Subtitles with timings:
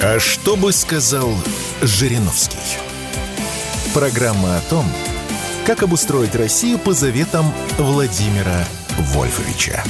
[0.00, 1.28] А что бы сказал
[1.82, 2.78] Жириновский?
[3.92, 4.84] Программа о том,
[5.66, 7.46] как обустроить Россию по заветам
[7.78, 8.64] Владимира
[8.96, 9.82] Вольфовича.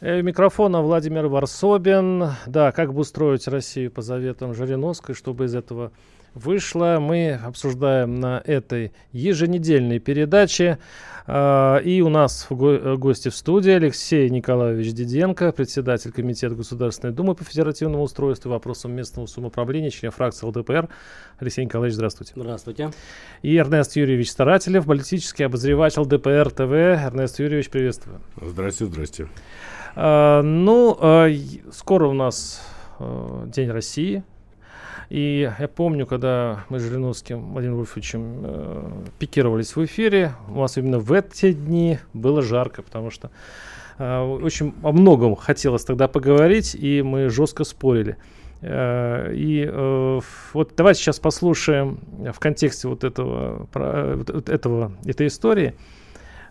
[0.00, 2.30] Э, микрофона Владимир Варсобин.
[2.46, 5.92] Да, как бы устроить Россию по заветам Жириновской, чтобы из этого
[6.34, 6.98] вышло.
[7.00, 10.78] Мы обсуждаем на этой еженедельной передаче.
[11.26, 17.12] А, и у нас в го- гости в студии Алексей Николаевич Диденко, председатель Комитета Государственной
[17.12, 20.88] Думы по федеративному устройству и вопросам местного самоуправления, член фракции ЛДПР.
[21.38, 22.32] Алексей Николаевич, здравствуйте.
[22.34, 22.90] Здравствуйте.
[23.42, 26.72] И Эрнест Юрьевич Старателев, политический обозреватель ЛДПР ТВ.
[26.72, 28.20] Эрнест Юрьевич, приветствую.
[28.40, 29.28] Здравствуйте, здрасте.
[29.94, 31.28] А, ну, а,
[31.70, 32.66] скоро у нас
[32.98, 34.24] а, День России.
[35.10, 40.78] И я помню, когда мы с Жириновским Владимиром Вольфовичем э, пикировались в эфире, у нас
[40.78, 43.30] именно в эти дни было жарко, потому что
[43.98, 48.16] э, очень о многом хотелось тогда поговорить, и мы жестко спорили.
[48.62, 50.20] Э, И э,
[50.54, 51.98] вот давайте сейчас послушаем
[52.32, 55.74] в контексте вот этого, про- вот- вот этого этой истории.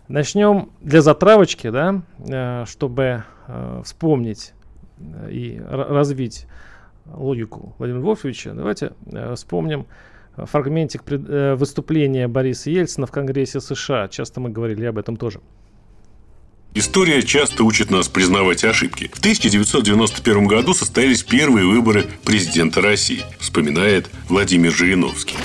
[0.08, 4.52] Начнем для затравочки, да, э, чтобы э, вспомнить
[4.98, 6.46] э, и ра- развить
[7.06, 8.52] логику Владимира Вольфовича.
[8.52, 9.86] Давайте э, вспомним
[10.36, 14.08] э, фрагментик пред- э, выступления Бориса Ельцина в Конгрессе США.
[14.08, 15.40] Часто мы говорили об этом тоже.
[16.74, 19.10] История часто учит нас признавать ошибки.
[19.12, 25.36] В 1991 году состоялись первые выборы президента России, вспоминает Владимир Жириновский.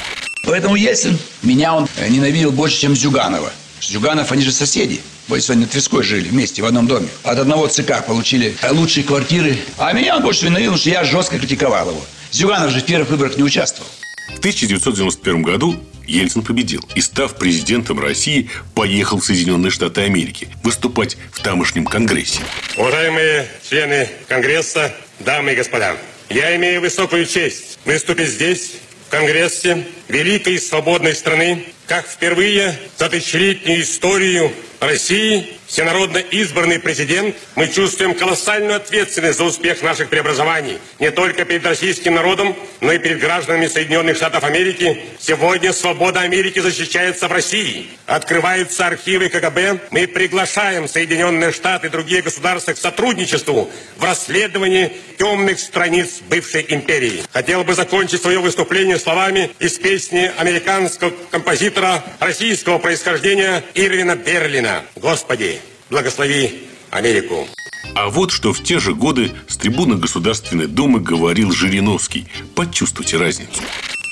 [0.45, 3.51] Поэтому Ельцин, меня он ненавидел больше, чем Зюганова.
[3.81, 5.01] Зюганов, они же соседи.
[5.27, 7.09] Вы сегодня на Тверской жили вместе в одном доме.
[7.23, 9.57] От одного ЦК получили э, лучшие квартиры.
[9.77, 12.01] А меня он больше ненавидел, потому что я жестко критиковал его.
[12.31, 13.89] Зюганов же в первых выборах не участвовал.
[14.33, 21.17] В 1991 году Ельцин победил и, став президентом России, поехал в Соединенные Штаты Америки выступать
[21.33, 22.39] в тамошнем Конгрессе.
[22.77, 25.97] Уважаемые члены Конгресса, дамы и господа,
[26.29, 28.75] я имею высокую честь выступить здесь,
[29.07, 37.35] в Конгрессе великой и свободной страны, как впервые за тысячелетнюю историю России всенародно избранный президент,
[37.55, 42.99] мы чувствуем колоссальную ответственность за успех наших преобразований не только перед российским народом, но и
[42.99, 45.03] перед гражданами Соединенных Штатов Америки.
[45.19, 47.89] Сегодня свобода Америки защищается в России.
[48.05, 49.79] Открываются архивы КГБ.
[49.91, 57.23] Мы приглашаем Соединенные Штаты и другие государства к сотрудничеству в расследовании темных страниц бывшей империи.
[57.33, 64.66] Хотел бы закончить свое выступление словами из песни американского композитора российского происхождения Ирвина Берлина.
[64.95, 67.47] Господи, благослови Америку.
[67.95, 72.27] А вот что в те же годы с трибуны Государственной Думы говорил Жириновский.
[72.55, 73.61] Почувствуйте разницу.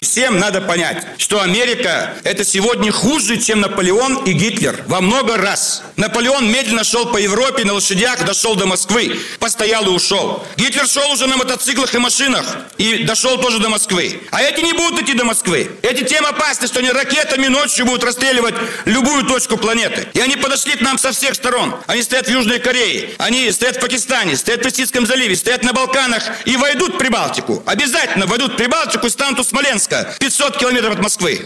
[0.05, 4.83] Всем надо понять, что Америка– это сегодня хуже, чем Наполеон и Гитлер.
[4.85, 5.81] Во много раз.
[5.95, 10.45] Наполеон медленно шел по Европе на лошадях, дошел до Москвы, постоял и ушел.
[10.57, 12.45] Гитлер шел уже на мотоциклах и машинах
[12.77, 14.21] и дошел тоже до Москвы.
[14.29, 15.71] А эти не будут идти до Москвы.
[15.81, 18.55] Эти тем опасны, что они ракетами ночью будут расстреливать
[18.85, 20.07] любую точку планеты.
[20.13, 21.75] И они подошли к нам со всех сторон.
[21.87, 25.73] Они стоят в Южной Корее, они стоят в Пакистане, стоят в Персидском заливе, стоят на
[25.73, 27.63] Балканах и войдут в Прибалтику.
[27.65, 31.39] Обязательно войдут в Прибалтику и станут у Смоленска, 500 километров от Москвы.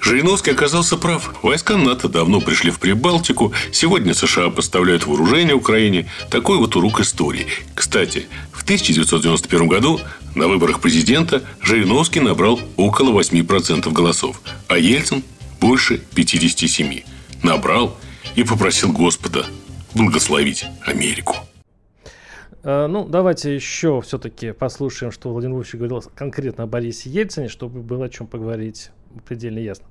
[0.00, 1.34] Жириновский оказался прав.
[1.42, 3.52] Войска НАТО давно пришли в Прибалтику.
[3.72, 6.10] Сегодня США поставляют вооружение Украине.
[6.30, 7.46] Такой вот урок истории.
[7.74, 10.00] Кстати, в 1991 году
[10.34, 15.24] на выборах президента Жириновский набрал около 8% голосов, а Ельцин
[15.60, 17.02] больше 57.
[17.42, 17.98] Набрал
[18.36, 19.46] и попросил Господа
[19.94, 21.47] благословить Америку.
[22.68, 27.80] Э, Ну, давайте еще все-таки послушаем, что Владимир Вольфович говорил конкретно о Борисе Ельцине, чтобы
[27.80, 28.90] было о чем поговорить
[29.24, 29.86] предельно ясно.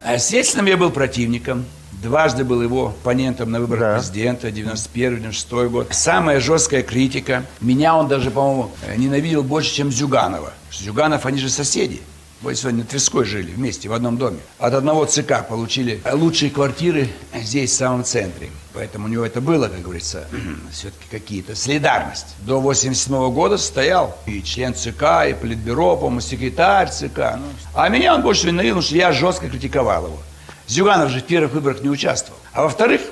[0.00, 1.66] А с Ельцином я был противником.
[2.02, 5.88] Дважды был его оппонентом на выборах президента, 91-96 год.
[5.90, 7.44] Самая жесткая критика.
[7.60, 10.54] Меня он даже, по-моему, ненавидел больше, чем Зюганова.
[10.72, 12.00] Зюганов, они же соседи.
[12.42, 14.40] Вы сегодня на Тверской жили вместе в одном доме.
[14.58, 18.50] От одного ЦК получили лучшие квартиры здесь, в самом центре.
[18.74, 20.26] Поэтому у него это было, как говорится,
[20.72, 22.34] все-таки какие-то солидарность.
[22.40, 27.36] До 87 года стоял и член ЦК, и политбюро, по-моему, секретарь ЦК.
[27.36, 27.44] ну.
[27.74, 30.18] А меня он больше ненавидел, потому что я жестко критиковал его.
[30.66, 32.40] Зюганов же в первых выборах не участвовал.
[32.52, 33.02] А во-вторых,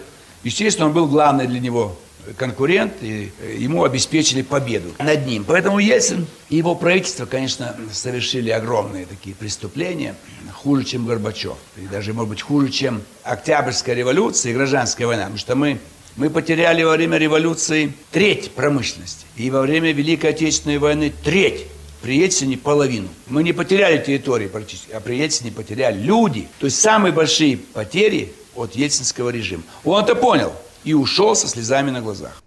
[0.43, 1.97] естественно, он был главный для него
[2.37, 5.45] конкурент, и ему обеспечили победу над ним.
[5.45, 10.15] Поэтому Ельцин и его правительство, конечно, совершили огромные такие преступления,
[10.53, 11.57] хуже, чем Горбачев.
[11.77, 15.25] И даже, может быть, хуже, чем Октябрьская революция и гражданская война.
[15.25, 15.79] Потому что мы,
[16.17, 19.25] мы потеряли во время революции треть промышленности.
[19.37, 21.67] И во время Великой Отечественной войны треть.
[22.03, 23.11] При Ельцине половину.
[23.27, 26.49] Мы не потеряли территории практически, а при Ельцине потеряли люди.
[26.59, 29.63] То есть самые большие потери от ельцинского режима.
[29.85, 30.55] Он это понял
[30.85, 32.43] и ушел со слезами на глазах.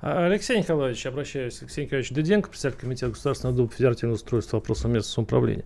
[0.00, 5.14] Алексей Николаевич, обращаюсь к Алексею Николаевичу Дуденко, председатель комитета Государственного Дума федеративного устройства вопросов местного
[5.14, 5.64] самоуправления.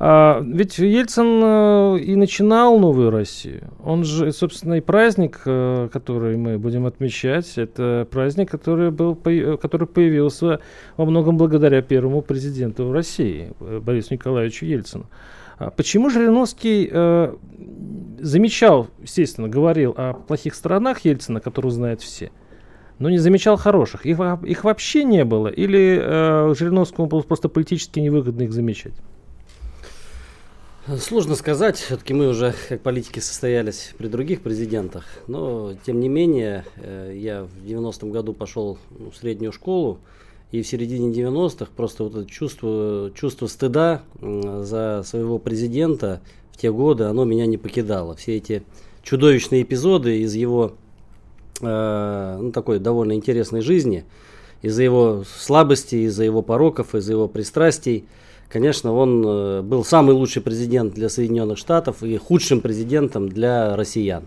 [0.00, 3.72] А, ведь Ельцин э, и начинал новую Россию.
[3.82, 9.88] Он же, собственно, и праздник, э, который мы будем отмечать, это праздник, который, был, который
[9.88, 10.60] появился
[10.96, 15.06] во многом благодаря первому президенту России, э, Борису Николаевичу Ельцину.
[15.58, 17.34] А почему Жириновский э,
[18.20, 22.30] замечал, естественно, говорил о плохих сторонах Ельцина, которую знают все,
[22.98, 24.06] но не замечал хороших?
[24.06, 25.48] Их, их вообще не было?
[25.48, 28.94] Или э, Жириновскому было просто политически невыгодно их замечать?
[31.00, 36.64] Сложно сказать, все-таки мы уже как политики состоялись при других президентах, но тем не менее
[36.76, 39.98] э, я в 90-м году пошел в среднюю школу,
[40.50, 46.20] и в середине 90-х просто вот это чувство, чувство стыда за своего президента
[46.52, 48.14] в те годы, оно меня не покидало.
[48.16, 48.62] Все эти
[49.02, 50.72] чудовищные эпизоды из его
[51.60, 54.04] э, ну, такой довольно интересной жизни,
[54.62, 58.04] из-за его слабости, из-за его пороков, из-за его пристрастий–
[58.48, 64.24] Конечно, он э, был самый лучший президент для Соединенных Штатов и худшим президентом для россиян.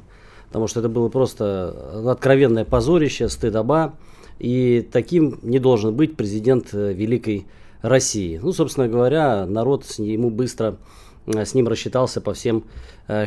[0.48, 3.94] Потому что это было просто откровенное позорище, стыдоба.
[4.42, 7.46] И таким не должен быть президент э, Великой
[7.82, 8.40] России.
[8.42, 10.78] Ну, собственно говоря, народ ему быстро
[11.28, 12.64] э, с ним рассчитался по всем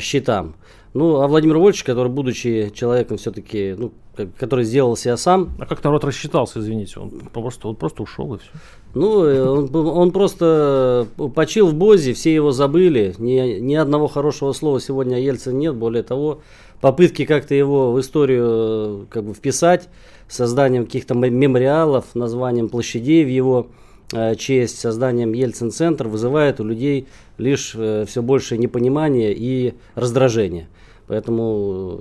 [0.01, 0.55] счетам.
[0.95, 3.93] Ну, а Владимир Вольфович, который, будучи человеком все-таки, ну,
[4.39, 5.51] который сделал себя сам...
[5.59, 7.01] А как народ рассчитался, извините?
[7.01, 8.51] Он просто, он просто ушел и все.
[8.95, 13.15] Ну, э, он, он просто почил в Бозе, все его забыли.
[13.19, 15.75] Ни, ни одного хорошего слова сегодня о Ельцине нет.
[15.75, 16.43] Более того,
[16.81, 19.89] попытки как-то его в историю э, как бы вписать,
[20.35, 23.69] созданием каких-то мемориалов, названием площадей в его
[24.13, 27.07] э, честь, созданием Ельцин-центр вызывает у людей
[27.39, 30.69] лишь все большее непонимание и раздражение.
[31.07, 32.01] Поэтому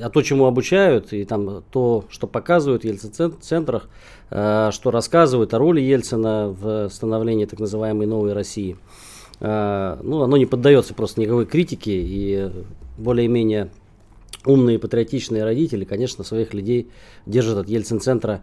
[0.00, 3.88] а то, чему обучают, и там то, что показывают в Ельцин-центрах,
[4.30, 8.76] э, что рассказывают о роли Ельцина в становлении так называемой новой России,
[9.40, 12.50] э, ну, оно не поддается просто никакой критике, и
[12.98, 13.70] более-менее
[14.44, 16.90] умные патриотичные родители, конечно, своих людей
[17.26, 18.42] держат от Ельцин-центра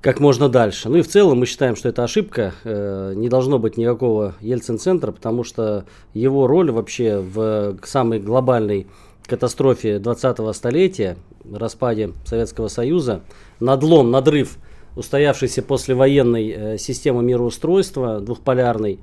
[0.00, 0.88] как можно дальше.
[0.88, 2.54] Ну и в целом мы считаем, что это ошибка.
[2.64, 5.84] Э, не должно быть никакого Ельцин-центра, потому что
[6.14, 8.86] его роль вообще в самой глобальной
[9.26, 11.16] катастрофе 20-го столетия,
[11.52, 13.22] распаде Советского Союза,
[13.58, 14.58] надлом, надрыв
[14.94, 19.00] устоявшейся послевоенной э, системы мироустройства двухполярной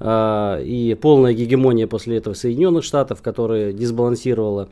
[0.00, 4.68] э, и полная гегемония после этого Соединенных Штатов, которая дисбалансировала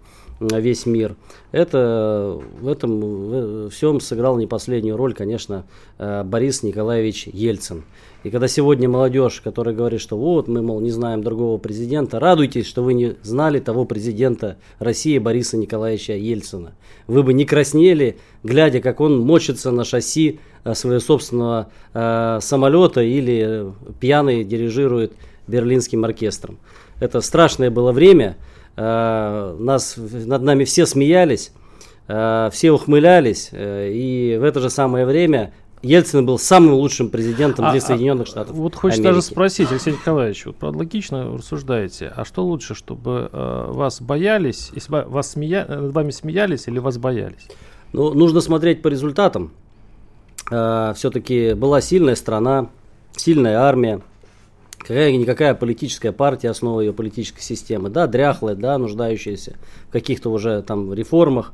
[0.51, 1.17] весь мир.
[1.53, 5.65] Это в этом всем сыграл не последнюю роль, конечно,
[5.99, 7.85] э, Борис Николаевич Ельцин.
[8.25, 12.67] И когда сегодня молодежь, которая говорит, что вот мы, мол, не знаем другого президента, радуйтесь,
[12.67, 16.73] что вы не знали того президента России Бориса Николаевича Ельцина.
[17.09, 23.01] Вы бы не краснели, глядя, как он мочится на шасси э, своего собственного э, самолета
[23.03, 25.13] или пьяный дирижирует
[25.49, 26.59] берлинским оркестром.
[27.01, 28.37] Это страшное было время.
[28.77, 31.53] Э, нас, над нами все смеялись,
[32.09, 33.51] э, все ухмылялись.
[33.53, 35.53] Э, и в это же самое время
[35.83, 38.55] Ельцин был самым лучшим президентом для а, а Соединенных Штатов.
[38.55, 44.01] Вот хочется даже спросить, Алексей Николаевич, вот логично рассуждаете, а что лучше, чтобы э, вас
[44.01, 47.49] боялись, если вас смея, над вами смеялись или вас боялись?
[47.93, 49.53] Ну, нужно смотреть по результатам.
[50.53, 52.69] Э, все-таки была сильная страна,
[53.17, 54.03] сильная армия,
[54.83, 59.57] какая-никакая политическая партия, основа ее политической системы, да, дряхлая, да, нуждающаяся
[59.89, 61.53] в каких-то уже там реформах.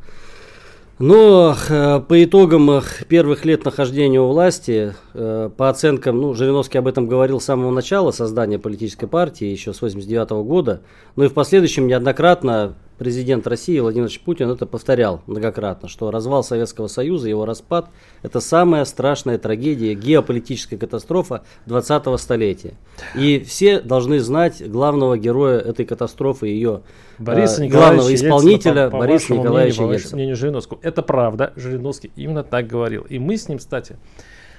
[0.99, 6.89] Но э, по итогам первых лет нахождения у власти, э, по оценкам, ну, Жириновский об
[6.89, 10.81] этом говорил с самого начала создания политической партии, еще с 89 года,
[11.15, 16.89] ну и в последующем неоднократно президент России Владимир Путин это повторял многократно, что развал Советского
[16.89, 17.91] Союза, его распад–
[18.23, 22.75] это самая страшная трагедия, геополитическая катастрофа 20-го столетия.
[23.15, 26.83] И все должны знать главного героя этой катастрофы, ее
[27.19, 30.17] Бориса э, главного исполнителя Ельцина, по, по Бориса Николаевича мнению, Ельцина.
[30.17, 30.79] мнению Жириновского.
[30.83, 33.03] Это правда, Жириновский именно так говорил.
[33.09, 33.97] И мы с ним, кстати,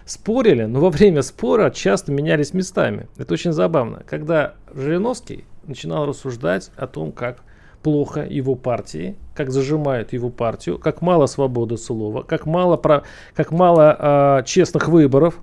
[0.05, 3.07] спорили, но во время спора часто менялись местами.
[3.17, 4.03] Это очень забавно.
[4.07, 7.43] Когда Жириновский начинал рассуждать о том, как
[7.81, 13.03] плохо его партии, как зажимают его партию, как мало свободы слова, как мало, про,
[13.35, 15.39] как мало э, честных выборов.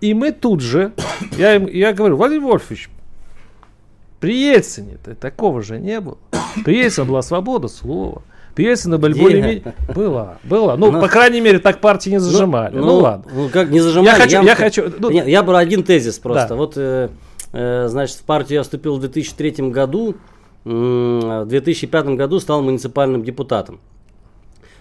[0.00, 0.92] И мы тут же,
[1.38, 2.90] я, я говорю, Владимир Вольфович,
[4.20, 6.18] при Ельцине -то такого же не было.
[6.64, 8.22] При Ельцине была свобода слова.
[8.54, 9.74] При Ельцине были более-менее...
[9.94, 10.76] Была, была.
[10.76, 11.00] Ну, Но...
[11.00, 12.74] по крайней мере, так партии не зажимали.
[12.74, 13.32] Ну, ну, ну ладно.
[13.32, 14.08] Ну, как не зажимали?
[14.08, 14.36] Я хочу...
[14.36, 15.10] Я, я, хочу ну...
[15.10, 16.48] я, я брал один тезис просто.
[16.48, 16.54] Да.
[16.56, 17.10] Вот, э,
[17.52, 20.16] э, значит, в партию я вступил в 2003 году
[20.64, 23.80] в 2005 году стал муниципальным депутатом.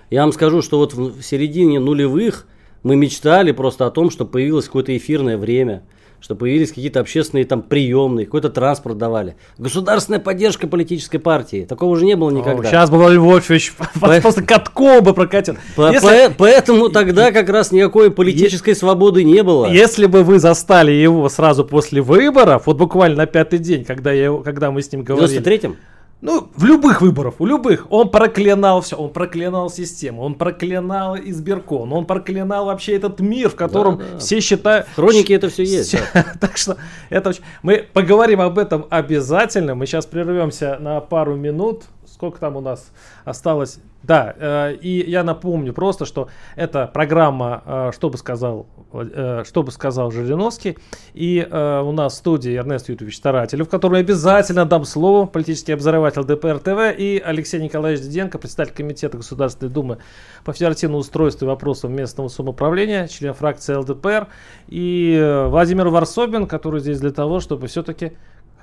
[0.10, 2.48] Я вам скажу, что вот в середине нулевых
[2.84, 5.84] мы мечтали просто о том, что появилось какое-то эфирное время–
[6.20, 9.36] что появились какие-то общественные там приемные, какой-то транспорт давали.
[9.58, 11.66] Государственная поддержка политической партии.
[11.68, 12.68] Такого же не было никогда.
[12.68, 14.22] О, сейчас бы Львович по...
[14.22, 15.58] просто катком бы прокатил.
[15.76, 16.34] По Если...
[16.38, 19.68] Поэтому тогда как раз никакой политической свободы не было.
[19.68, 24.36] Если бы вы застали его сразу после выборов, вот буквально на пятый день, когда, я,
[24.44, 25.40] когда мы с ним говорили.
[25.40, 25.78] В 93-м?
[26.20, 27.86] Ну, в любых выборах, у любых.
[27.92, 33.56] Он проклинал все, он проклинал систему, он проклинал избиркон, он проклинал вообще этот мир, в
[33.56, 34.18] котором да, да.
[34.18, 34.88] все считают...
[34.96, 35.96] Хроники это все есть.
[36.42, 36.78] так что
[37.12, 37.34] это.
[37.62, 39.76] Мы поговорим об этом обязательно.
[39.76, 41.84] Мы сейчас прервемся на пару минут.
[42.18, 42.92] Сколько там у нас
[43.26, 43.78] осталось?
[44.02, 49.62] Да, э, и я напомню просто, что это программа э, «Что бы сказал, э, что
[49.62, 50.80] бы сказал Жириновский».
[51.14, 56.24] И э, у нас в студии Эрнест Юрьевич Старателев, которому обязательно дам слово, политический обозреватель
[56.24, 60.00] ДПР ТВ, и Алексей Николаевич Диденко, председатель Комитета Государственной Думы
[60.44, 64.26] по федеративному устройству и вопросам местного самоуправления, член фракции ЛДПР,
[64.70, 68.14] и э, Владимир Варсобин, который здесь для того, чтобы все-таки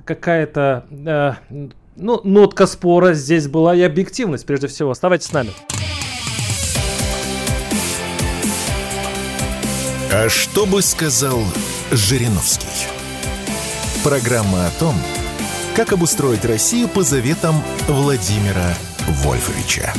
[0.05, 4.91] какая-то э, ну, нотка спора здесь была и объективность, прежде всего.
[4.91, 5.51] Оставайтесь с нами.
[10.13, 11.41] А что бы сказал
[11.91, 12.89] Жириновский?
[14.05, 14.95] Программа о том,
[15.75, 17.57] как обустроить Россию по заветам
[17.89, 18.75] Владимира
[19.09, 19.93] Вольфовича.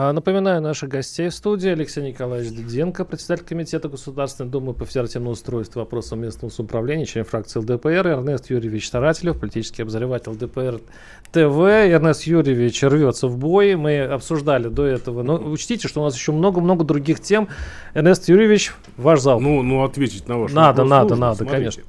[0.00, 1.70] А, напоминаю наших гостей в студии.
[1.70, 7.58] Алексей Николаевич Диденко, председатель Комитета Государственной Думы по федеративному устройству вопросам местного самоуправления, член фракции
[7.58, 10.80] ЛДПР, Эрнест Юрьевич Старателев, политический обозреватель ЛДПР
[11.32, 11.58] ТВ.
[11.58, 13.74] Эрнест Юрьевич рвется в бой.
[13.74, 15.24] Мы обсуждали до этого.
[15.24, 17.48] Но учтите, что у нас еще много-много других тем.
[17.94, 19.40] Эрнест Юрьевич, ваш зал.
[19.40, 20.90] Ну, ну ответить на ваш надо, вопрос.
[20.90, 21.82] Надо, надо, надо, конечно.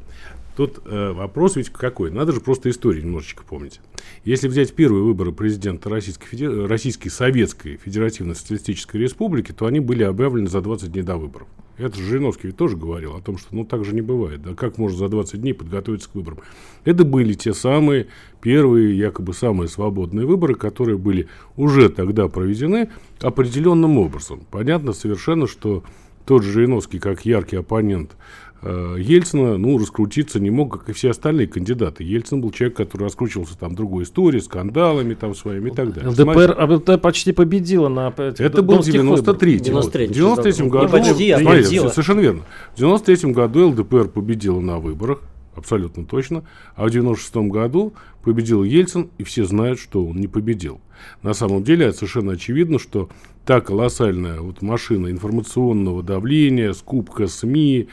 [0.59, 2.11] Тут э, вопрос ведь какой?
[2.11, 3.79] Надо же просто историю немножечко помнить.
[4.25, 6.67] Если взять первые выборы президента Российской, Федер...
[6.67, 11.47] Российской Советской Федеративной Социалистической Республики, то они были объявлены за 20 дней до выборов.
[11.77, 14.41] Это же Жириновский ведь тоже говорил о том, что ну так же не бывает.
[14.41, 16.39] Да как можно за 20 дней подготовиться к выборам?
[16.83, 18.07] Это были те самые
[18.41, 22.89] первые, якобы самые свободные выборы, которые были уже тогда проведены
[23.21, 24.41] определенным образом.
[24.51, 25.85] Понятно совершенно, что
[26.25, 28.17] тот же Жириновский, как яркий оппонент
[28.61, 32.03] Ельцина, ну, раскрутиться не мог, как и все остальные кандидаты.
[32.03, 36.09] Ельцин был человек, который раскручивался там другой историей, скандалами там своими и так далее.
[36.09, 41.39] ЛДПР, а ЛДПР почти победила на Это был 93-й 93 В 93 году, почти, а
[41.39, 42.41] смотрите, совершенно верно.
[42.75, 45.21] В 93 году ЛДПР победила на выборах,
[45.55, 46.43] абсолютно точно,
[46.75, 50.81] а в 96 году победил Ельцин, и все знают, что он не победил.
[51.21, 53.09] На самом деле, совершенно очевидно, что
[53.45, 57.87] та колоссальная вот машина информационного давления, скупка СМИ,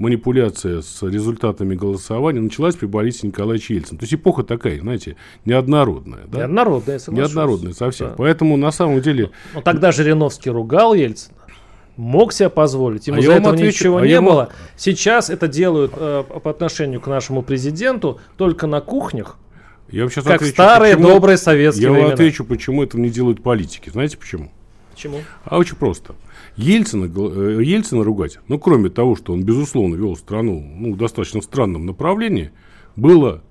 [0.00, 3.98] манипуляция с результатами голосования началась при Борисе Николаевиче Ельцине.
[3.98, 6.22] То есть эпоха такая, знаете, неоднородная.
[6.26, 6.38] Да?
[6.38, 7.28] Неоднородная, соглашусь.
[7.28, 8.08] Неоднородная совсем.
[8.08, 8.14] Да.
[8.16, 9.30] Поэтому на самом деле...
[9.54, 11.36] Но тогда Жириновский ругал Ельцина
[11.98, 13.08] мог себе позволить.
[13.08, 14.30] Ему а за этого отвечу, ничего а не ему...
[14.30, 14.48] было.
[14.74, 19.36] Сейчас это делают э, по отношению к нашему президенту только на кухнях.
[19.90, 21.12] Я вам сейчас как отвечу, старые почему...
[21.12, 22.06] добрые советские Я времена.
[22.06, 23.90] вам отвечу, почему это не делают политики.
[23.90, 24.50] Знаете почему?
[24.92, 25.18] Почему?
[25.44, 26.14] А очень просто.
[26.60, 31.40] Ельцина, э, Ельцина ругать, ну, кроме того, что он, безусловно, вел страну ну, в достаточно
[31.40, 32.50] странном направлении,
[32.96, 33.42] было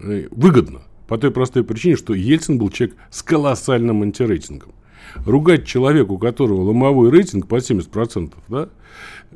[0.00, 0.82] э, выгодно.
[1.08, 4.72] По той простой причине, что Ельцин был человек с колоссальным антирейтингом.
[5.26, 8.68] Ругать человеку, у которого ломовой рейтинг по 70%, да,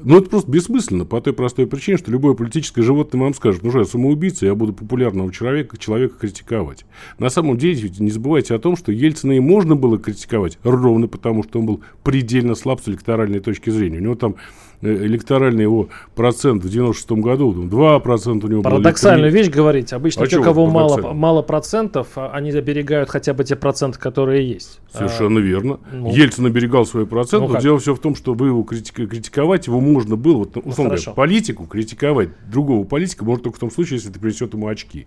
[0.02, 3.70] ну, это просто бессмысленно по той простой причине, что любое политическое животное вам скажет, ну
[3.70, 6.84] что, я самоубийца, я буду популярного человека, человека критиковать.
[7.18, 11.42] На самом деле, не забывайте о том, что Ельцина и можно было критиковать ровно потому,
[11.42, 13.98] что он был предельно слаб с электоральной точки зрения.
[13.98, 14.36] У него там
[14.82, 19.92] электоральный его процент в 96 году, 2% у него Парадоксальную вещь говорить.
[19.92, 23.98] Обычно а те, у кого мало, мало процентов, а они оберегают хотя бы те проценты,
[23.98, 24.80] которые есть.
[24.92, 25.80] Совершенно а, верно.
[25.92, 27.52] Ну, Ельцин оберегал свои проценты.
[27.52, 30.94] Ну, дело все в том, что вы его критика, критиковать его можно было, вот, условно
[30.94, 34.68] ну, говоря, политику критиковать другого политика можно только в том случае, если это принесет ему
[34.68, 35.06] очки.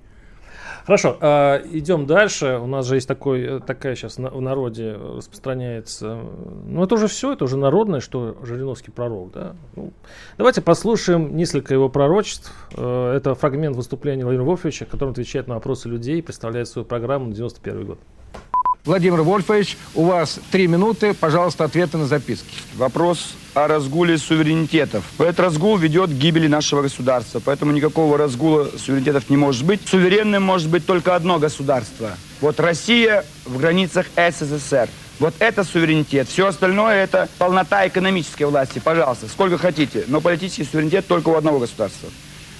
[0.90, 2.58] Хорошо, э, идем дальше.
[2.60, 6.18] У нас же есть такой, э, такая сейчас на, в народе распространяется.
[6.66, 9.56] Ну, это уже все, это уже народное, что Жириновский пророк, да.
[9.76, 9.94] Ну,
[10.40, 12.52] давайте послушаем несколько его пророчеств.
[12.76, 17.36] Э, это фрагмент выступления Владимира Вольфовича, который отвечает на вопросы людей представляет свою программу на
[17.36, 18.00] 91 год.
[18.86, 22.56] Владимир Вольфович, у вас три минуты, пожалуйста, ответы на записки.
[22.76, 25.04] Вопрос о разгуле суверенитетов.
[25.20, 29.82] Этот разгул ведет к гибели нашего государства, поэтому никакого разгула суверенитетов не может быть.
[29.86, 32.12] Суверенным может быть только одно государство.
[32.40, 34.88] Вот Россия в границах СССР.
[35.20, 36.30] Вот это суверенитет.
[36.30, 38.80] Все остальное это полнота экономической власти.
[38.80, 40.06] Пожалуйста, сколько хотите.
[40.08, 42.10] Но политический суверенитет только у одного государства.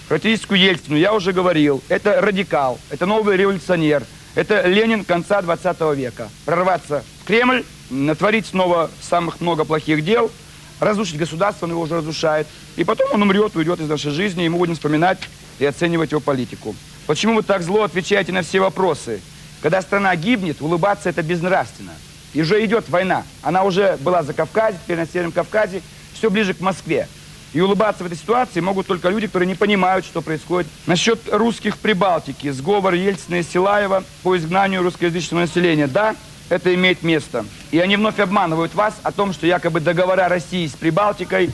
[0.10, 1.82] Характеристику Ельцину я уже говорил.
[1.88, 4.04] Это радикал, это новый революционер,
[4.36, 6.30] это Ленин конца 20 века.
[6.46, 10.32] Прорваться Кремль натворить снова самых много плохих дел,
[10.80, 12.48] разрушить государство, он его уже разрушает.
[12.76, 15.20] И потом он умрет, уйдет из нашей жизни, и мы будем вспоминать
[15.58, 16.76] и оценивать его политику.
[17.08, 19.22] Почему вы так зло отвечаете на все вопросы?
[19.62, 21.94] Когда страна гибнет, улыбаться это безнравственно.
[22.34, 23.24] И уже идет война.
[23.42, 25.82] Она уже была за Кавказе, теперь на Северном Кавказе,
[26.14, 27.08] все ближе к Москве.
[27.54, 30.70] И улыбаться в этой ситуации могут только люди, которые не понимают, что происходит.
[30.86, 35.88] Насчет русских в Прибалтике, сговор Ельцина и Силаева по изгнанию русскоязычного населения.
[35.88, 36.16] Да,
[36.50, 37.46] это имеет место.
[37.72, 41.52] И они вновь обманывают вас о том, что якобы договора России с Прибалтикой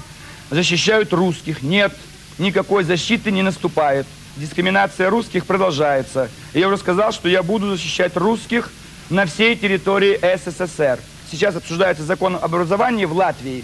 [0.50, 1.62] защищают русских.
[1.62, 1.94] Нет,
[2.38, 4.06] никакой защиты не наступает.
[4.36, 6.30] Дискриминация русских продолжается.
[6.54, 8.70] Я уже сказал, что я буду защищать русских
[9.10, 11.00] на всей территории СССР.
[11.32, 13.64] Сейчас обсуждается закон об образовании в Латвии.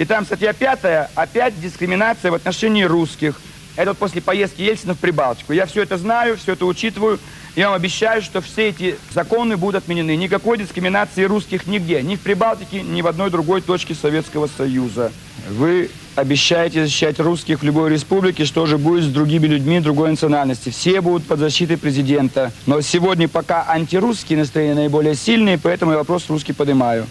[0.00, 3.38] И там статья пятая, опять дискриминация в отношении русских.
[3.76, 5.52] Это вот после поездки Ельцина в Прибалтику.
[5.52, 7.18] Я все это знаю, все это учитываю.
[7.54, 10.16] Я вам обещаю, что все эти законы будут отменены.
[10.16, 12.00] Никакой дискриминации русских нигде.
[12.00, 15.12] Ни в Прибалтике, ни в одной другой точке Советского Союза.
[15.50, 20.70] Вы обещаете защищать русских в любой республике, что же будет с другими людьми другой национальности.
[20.70, 22.52] Все будут под защитой президента.
[22.64, 27.06] Но сегодня пока антирусские настроения наиболее сильные, поэтому я вопрос русский поднимаю.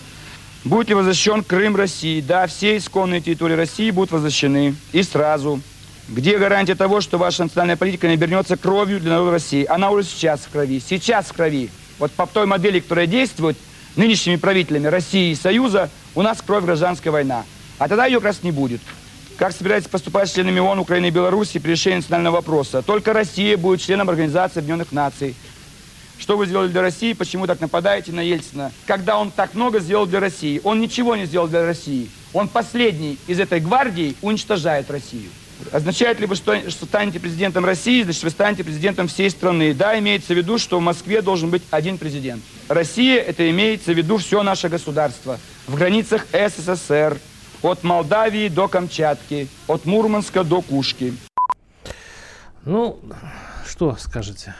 [0.65, 2.19] Будет ли возвращен Крым России?
[2.19, 4.75] Да, все исконные территории России будут возвращены.
[4.91, 5.61] И сразу.
[6.09, 9.65] Где гарантия того, что ваша национальная политика не обернется кровью для народа России?
[9.65, 10.81] Она уже сейчас в крови.
[10.81, 11.69] Сейчас в крови.
[11.97, 13.57] Вот по той модели, которая действует
[13.95, 17.45] нынешними правителями России и Союза, у нас кровь гражданская война.
[17.77, 18.81] А тогда ее как раз не будет.
[19.37, 22.81] Как собираетесь поступать членами ООН, Украины и Беларуси при решении национального вопроса?
[22.81, 25.35] Только Россия будет членом Организации Объединенных Наций.
[26.19, 27.13] Что вы сделали для России?
[27.13, 28.71] Почему так нападаете на Ельцина?
[28.85, 30.59] Когда он так много сделал для России?
[30.63, 32.09] Он ничего не сделал для России.
[32.33, 35.29] Он последний из этой гвардии уничтожает Россию.
[35.71, 39.73] Означает ли вы, что, что станете президентом России, значит, вы станете президентом всей страны?
[39.73, 42.43] Да, имеется в виду, что в Москве должен быть один президент.
[42.67, 45.39] Россия, это имеется в виду все наше государство.
[45.67, 47.17] В границах СССР,
[47.61, 51.13] от Молдавии до Камчатки, от Мурманска до Кушки.
[52.65, 52.99] Ну,
[53.67, 54.53] что скажете?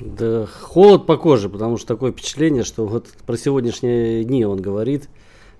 [0.00, 5.08] Да холод по коже, потому что такое впечатление, что вот про сегодняшние дни он говорит,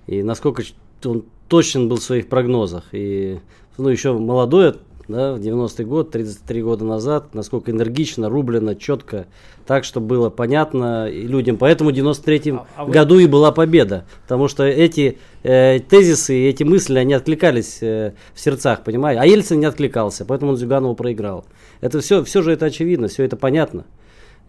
[0.07, 0.63] и насколько
[1.03, 2.85] он точен был в своих прогнозах.
[2.93, 3.39] И
[3.77, 4.75] ну, еще молодой,
[5.09, 9.25] да, в 90-й год, 33 года назад, насколько энергично, рублено, четко,
[9.65, 11.57] так, чтобы было понятно людям.
[11.57, 12.91] Поэтому в 93-м а, а вы...
[12.91, 18.13] году и была победа, потому что эти э, тезисы и эти мысли, они откликались э,
[18.33, 19.21] в сердцах, понимаете?
[19.21, 21.43] А Ельцин не откликался, поэтому он Зюганову проиграл.
[21.81, 23.85] Это все, все же это очевидно, все это понятно.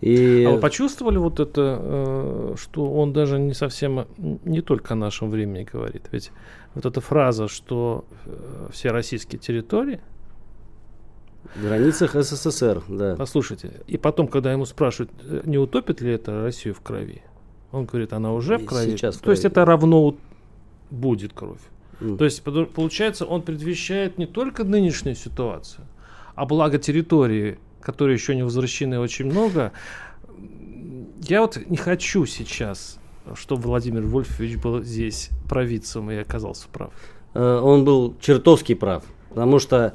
[0.00, 0.44] И...
[0.44, 5.30] А вы почувствовали вот это, э, что он даже не совсем, не только о нашем
[5.30, 6.08] времени говорит?
[6.10, 6.32] Ведь
[6.74, 10.00] вот эта фраза, что э, все российские территории...
[11.54, 13.14] В границах СССР, да.
[13.16, 17.22] Послушайте, и потом, когда ему спрашивают, э, не утопит ли это Россию в крови,
[17.70, 18.90] он говорит, она уже в крови.
[18.90, 19.26] Сейчас в крови.
[19.26, 20.16] То есть это равно
[20.90, 21.60] будет кровь.
[22.00, 22.16] Mm.
[22.16, 25.86] То есть получается, он предвещает не только нынешнюю ситуацию,
[26.34, 29.72] а благо территории которые еще не возвращены очень много.
[31.22, 32.98] Я вот не хочу сейчас,
[33.34, 36.92] чтобы Владимир Вольфович был здесь провидцем и оказался прав.
[37.34, 39.94] Э, он был чертовски прав, потому что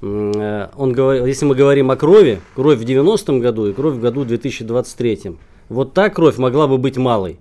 [0.00, 4.00] э, он говорил, если мы говорим о крови, кровь в 90-м году и кровь в
[4.00, 5.36] году 2023,
[5.68, 7.38] вот та кровь могла бы быть малой.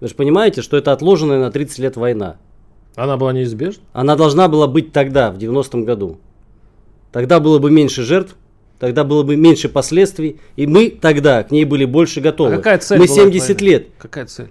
[0.00, 2.36] Вы же понимаете, что это отложенная на 30 лет война.
[2.96, 3.82] Она была неизбежна?
[3.92, 6.18] Она должна была быть тогда, в 90-м году.
[7.10, 8.36] Тогда было бы меньше жертв,
[8.84, 12.54] тогда было бы меньше последствий, и мы тогда к ней были больше готовы.
[12.54, 13.88] А какая цель мы 70 лет.
[13.98, 14.50] Какая цель?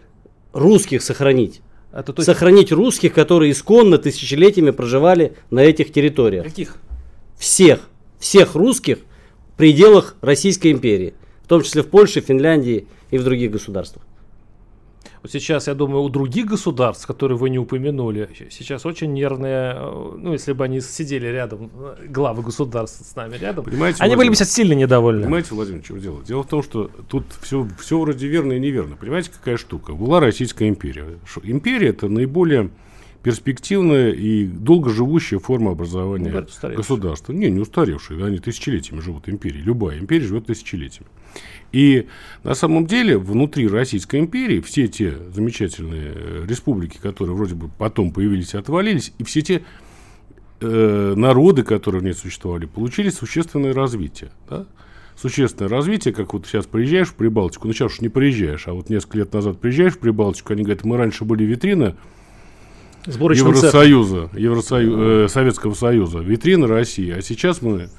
[0.54, 1.62] Русских сохранить.
[1.91, 2.26] Это, то есть...
[2.26, 6.43] Сохранить русских, которые исконно тысячелетиями проживали на этих территориях.
[6.46, 6.78] Каких?
[7.38, 7.82] Всех.
[8.19, 9.00] Всех русских
[9.54, 11.13] в пределах Российской империи.
[11.43, 14.04] В том числе в Польше, Финляндии и в других государствах.
[15.24, 20.12] Вот сейчас, я думаю, у других государств, которые вы не упомянули, сейчас очень нервные, э,
[20.18, 24.18] ну, если бы они сидели рядом, э, главы государств с нами рядом, Понимаете, они Владимир,
[24.18, 25.24] были бы сейчас сильно недовольны.
[25.24, 26.22] Понимаете, Владимир, что дело?
[26.24, 28.98] Дело в том, что тут все, все вроде верно и неверно.
[28.98, 29.94] Понимаете, какая штука?
[29.94, 31.06] Была Российская империя.
[31.44, 32.70] Империя– это наиболее
[33.24, 37.32] перспективная и долгоживущая форма образования ну, государства.
[37.32, 39.60] Не, не устаревшие, они тысячелетиями живут империи.
[39.60, 41.08] Любая империя живет тысячелетиями.
[41.74, 42.08] И
[42.44, 48.12] на самом деле внутри Российской империи все те замечательные э, республики, которые вроде бы потом
[48.12, 49.64] появились и отвалились, и все те
[50.62, 54.32] э, народы, которые в ней существовали, получили существенное развитие.
[54.48, 54.68] Да?
[55.16, 58.92] Существенное развитие, как вот сейчас приезжаешь в Прибалтику, ну сейчас уж не приезжаешь, а вот
[58.92, 61.96] несколько лет назад приезжаешь в Прибалтику, они говорят, мы раньше были витрина
[63.08, 67.90] Евросоюза, Евросоюза э, Советского Союза, витрина России, а сейчас мы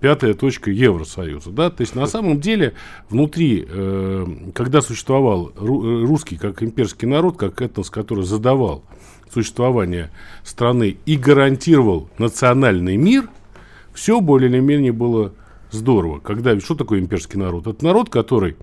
[0.00, 1.50] пятая точка Евросоюза.
[1.50, 1.70] Да?
[1.70, 2.74] То есть на самом деле
[3.10, 8.84] внутри, э, когда существовал ру, русский как имперский народ, как этнос, который задавал
[9.32, 10.10] существование
[10.44, 13.28] страны и гарантировал национальный мир,
[13.92, 15.32] все более или менее было
[15.70, 16.20] здорово.
[16.20, 17.66] Когда, что такое имперский народ?
[17.66, 18.56] Это народ, который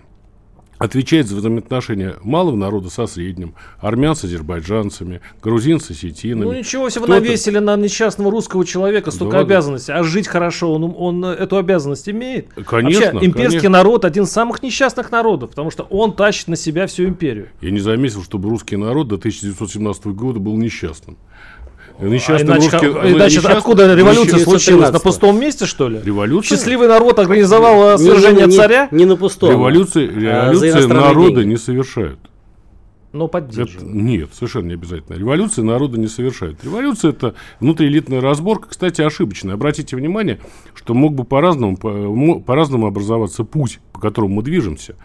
[0.82, 6.46] отвечает за взаимоотношения малого народа со средним, армян с азербайджанцами, грузин с осетинами.
[6.46, 10.74] Ну ничего себе, вы навесили на несчастного русского человека столько да, обязанностей, а жить хорошо,
[10.74, 12.52] он, он эту обязанность имеет?
[12.54, 13.12] Конечно.
[13.14, 13.70] Вообще, имперский конечно.
[13.70, 17.50] народ один из самых несчастных народов, потому что он тащит на себя всю империю.
[17.62, 21.18] Я не заметил, чтобы русский народ до 1917 года был несчастным.
[22.02, 24.92] Несчастным а иначе, русским, иначе несчастным, откуда революция случилась?
[24.92, 26.02] На пустом месте, что ли?
[26.04, 26.58] Революция?
[26.58, 28.88] Счастливый народ организовал не, свержение не, царя?
[28.92, 29.52] Не, не на пустом.
[29.52, 31.50] Революции, революции а народа деньги.
[31.50, 32.20] не совершают.
[33.14, 33.90] Но поддерживают.
[33.90, 35.16] Это, нет, совершенно не обязательно.
[35.16, 36.64] Революции народа не совершают.
[36.64, 39.56] Революция это внутриэлитная разборка, кстати, ошибочная.
[39.56, 40.40] Обратите внимание,
[40.74, 44.96] что мог бы по-разному, по, по-разному образоваться путь, по которому мы движемся.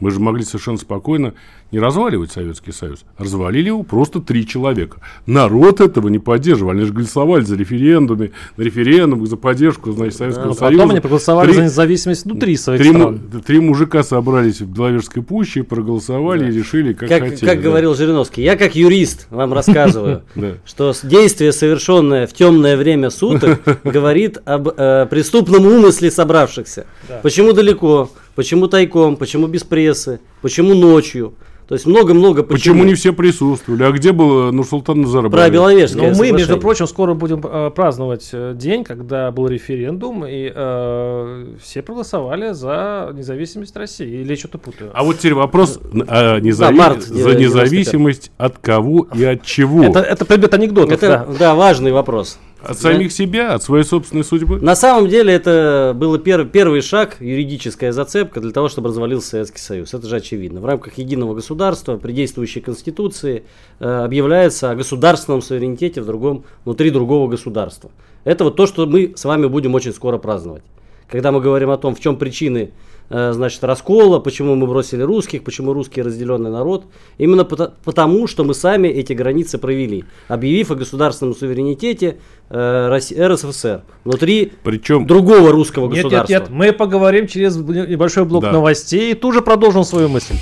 [0.00, 1.34] Мы же могли совершенно спокойно
[1.70, 3.04] не разваливать Советский Союз.
[3.18, 5.00] Развалили его просто три человека.
[5.26, 6.70] Народ этого не поддерживал.
[6.70, 10.78] Они же голосовали за референдумы, на референдум за поддержку значит, Советского а Союза.
[10.78, 13.20] Потом они проголосовали три, за независимость внутри своих три, стран.
[13.46, 16.48] Три мужика собрались в Беловежской пуще, проголосовали да.
[16.48, 17.46] и решили, как, как хотели.
[17.46, 17.62] Как да.
[17.62, 20.22] говорил Жириновский, я как юрист вам рассказываю,
[20.64, 26.86] что действие, совершенное в темное время суток, говорит об э, преступном умысле собравшихся.
[27.22, 28.10] Почему далеко?
[28.38, 29.16] Почему тайком?
[29.16, 30.20] Почему без прессы?
[30.42, 31.34] Почему ночью?
[31.66, 32.76] То есть много-много почему.
[32.76, 33.82] Почему не все присутствовали?
[33.82, 35.32] А где был Нурсултан Назарбаев?
[35.32, 40.24] Про Беловежское Но мы, между прочим, скоро будем э, праздновать э, день, когда был референдум,
[40.24, 44.20] и э, все проголосовали за независимость России.
[44.20, 44.92] Или что-то путаю.
[44.94, 46.76] А вот теперь вопрос а, незави...
[46.76, 49.82] да, март, за независимость от кого и от чего?
[49.82, 50.92] Это, это предмет анекдотов.
[50.92, 51.38] Это, да.
[51.38, 52.38] да, важный вопрос.
[52.60, 54.60] От самих себя, от своей собственной судьбы?
[54.60, 59.60] На самом деле это был пер, первый шаг, юридическая зацепка для того, чтобы развалился Советский
[59.60, 59.94] Союз.
[59.94, 60.60] Это же очевидно.
[60.60, 63.44] В рамках единого государства при действующей Конституции
[63.78, 67.90] э, объявляется о государственном суверенитете в другом, внутри другого государства.
[68.24, 70.64] Это вот то, что мы с вами будем очень скоро праздновать.
[71.08, 72.72] Когда мы говорим о том, в чем причины
[73.08, 76.84] значит, раскола, почему мы бросили русских, почему русский разделенный народ.
[77.16, 82.18] Именно потому, что мы сами эти границы провели, объявив о государственном суверенитете
[82.50, 85.06] э, РСФСР внутри Причем...
[85.06, 86.32] другого русского нет, государства.
[86.32, 88.52] Нет, нет, мы поговорим через небольшой блок да.
[88.52, 90.34] новостей и тут же продолжим свою мысль.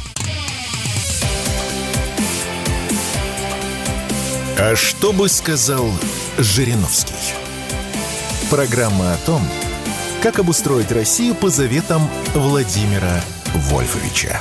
[4.59, 5.85] А что бы сказал
[6.39, 7.15] Жириновский?
[8.51, 9.43] Программа о том,
[10.23, 12.03] как обустроить Россию по заветам
[12.35, 13.21] Владимира
[13.55, 14.39] Вольфовича.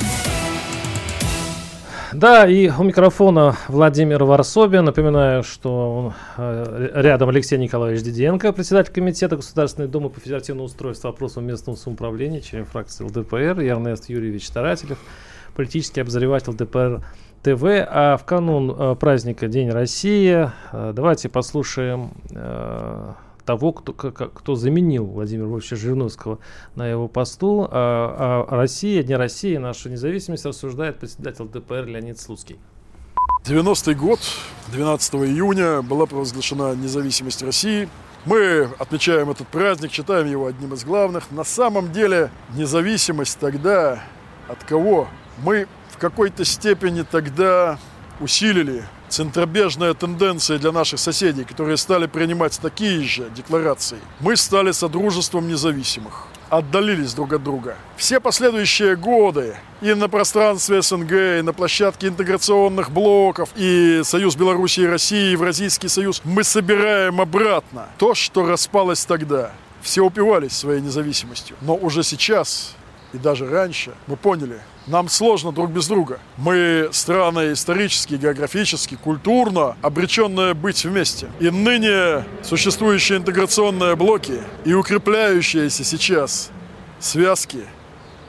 [2.16, 4.86] Да, и у микрофона Владимир Варсобин.
[4.86, 11.10] Напоминаю, что он, э, рядом Алексей Николаевич Диденко, председатель Комитета Государственной Думы по федеративному устройству
[11.10, 14.98] вопросов местного самоуправления, член фракции ЛДПР, и Эрнест Юрьевич Тарателев,
[15.56, 17.04] политический обозреватель ЛДПР
[17.44, 17.64] ТВ.
[17.64, 22.12] А в канун э, праздника День России э, давайте послушаем
[23.46, 26.40] того, кто, кто заменил Владимира Вольфовича Жириновского
[26.76, 27.68] на его посту.
[27.72, 32.60] А, а Россия, не Россия, наша независимость рассуждает председатель ДПР Леонид Слуцкий.
[33.46, 34.20] 90-й год,
[34.72, 37.88] 12 июня была провозглашена независимость России.
[38.26, 41.30] Мы отмечаем этот праздник, считаем его одним из главных.
[41.30, 44.02] На самом деле независимость тогда
[44.48, 45.08] от кого?
[45.44, 47.78] Мы в какой-то степени тогда
[48.20, 48.84] усилили
[49.16, 53.98] центробежная тенденция для наших соседей, которые стали принимать такие же декларации.
[54.20, 57.76] Мы стали содружеством независимых отдалились друг от друга.
[57.98, 64.82] Все последующие годы и на пространстве СНГ, и на площадке интеграционных блоков, и Союз Беларуси
[64.82, 69.52] и России, и Евразийский союз, мы собираем обратно то, что распалось тогда.
[69.82, 71.58] Все упивались своей независимостью.
[71.62, 72.76] Но уже сейчас
[73.16, 76.20] и даже раньше мы поняли, нам сложно друг без друга.
[76.36, 81.30] Мы страны исторически, географически, культурно обреченные быть вместе.
[81.40, 86.52] И ныне существующие интеграционные блоки и укрепляющиеся сейчас
[87.00, 87.62] связки,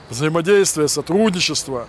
[0.09, 1.87] взаимодействие, сотрудничество,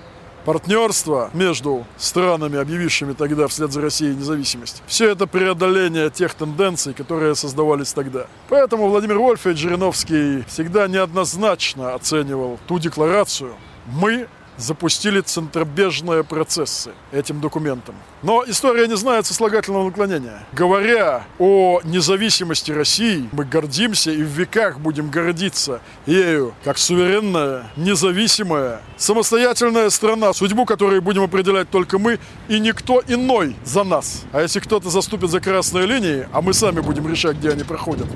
[0.48, 4.82] партнерство между странами, объявившими тогда вслед за Россией независимость.
[4.86, 8.28] Все это преодоление тех тенденций, которые создавались тогда.
[8.48, 13.56] Поэтому Владимир Вольфович Жириновский всегда неоднозначно оценивал ту декларацию.
[13.84, 14.26] Мы
[14.58, 17.94] запустили центробежные процессы этим документом.
[18.22, 20.44] Но история не знает сослагательного наклонения.
[20.52, 28.80] Говоря о независимости России, мы гордимся и в веках будем гордиться ею, как суверенная, независимая,
[28.96, 32.18] самостоятельная страна, судьбу которой будем определять только мы
[32.48, 34.24] и никто иной за нас.
[34.32, 38.08] А если кто-то заступит за красные линии, а мы сами будем решать, где они проходят,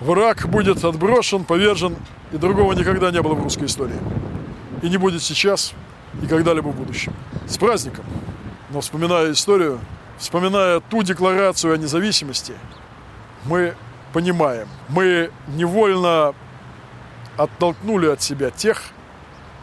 [0.00, 1.96] враг будет отброшен, повержен,
[2.32, 3.98] и другого никогда не было в русской истории.
[4.82, 5.72] И не будет сейчас,
[6.22, 7.14] и когда-либо в будущем.
[7.46, 8.04] С праздником!
[8.70, 9.80] Но вспоминая историю,
[10.18, 12.54] вспоминая ту декларацию о независимости,
[13.44, 13.74] мы
[14.12, 16.34] понимаем, мы невольно
[17.36, 18.82] оттолкнули от себя тех,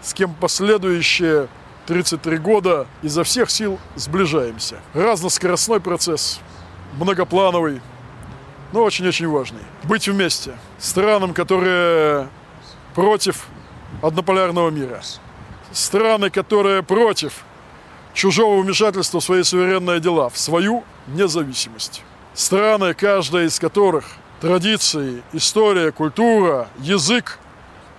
[0.01, 1.47] с кем последующие
[1.85, 4.79] 33 года изо всех сил сближаемся.
[4.93, 6.39] Разноскоростной процесс,
[6.97, 7.81] многоплановый,
[8.73, 9.61] но очень-очень важный.
[9.83, 10.57] Быть вместе.
[10.79, 12.27] Странам, которые
[12.93, 13.47] против
[14.01, 15.01] однополярного мира.
[15.71, 17.43] Страны, которые против
[18.13, 22.03] чужого вмешательства в свои суверенные дела, в свою независимость.
[22.33, 24.05] Страны, каждая из которых
[24.41, 27.39] традиции, история, культура, язык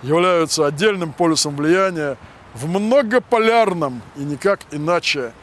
[0.03, 2.17] являются отдельным полюсом влияния
[2.53, 5.33] в многополярном и никак иначе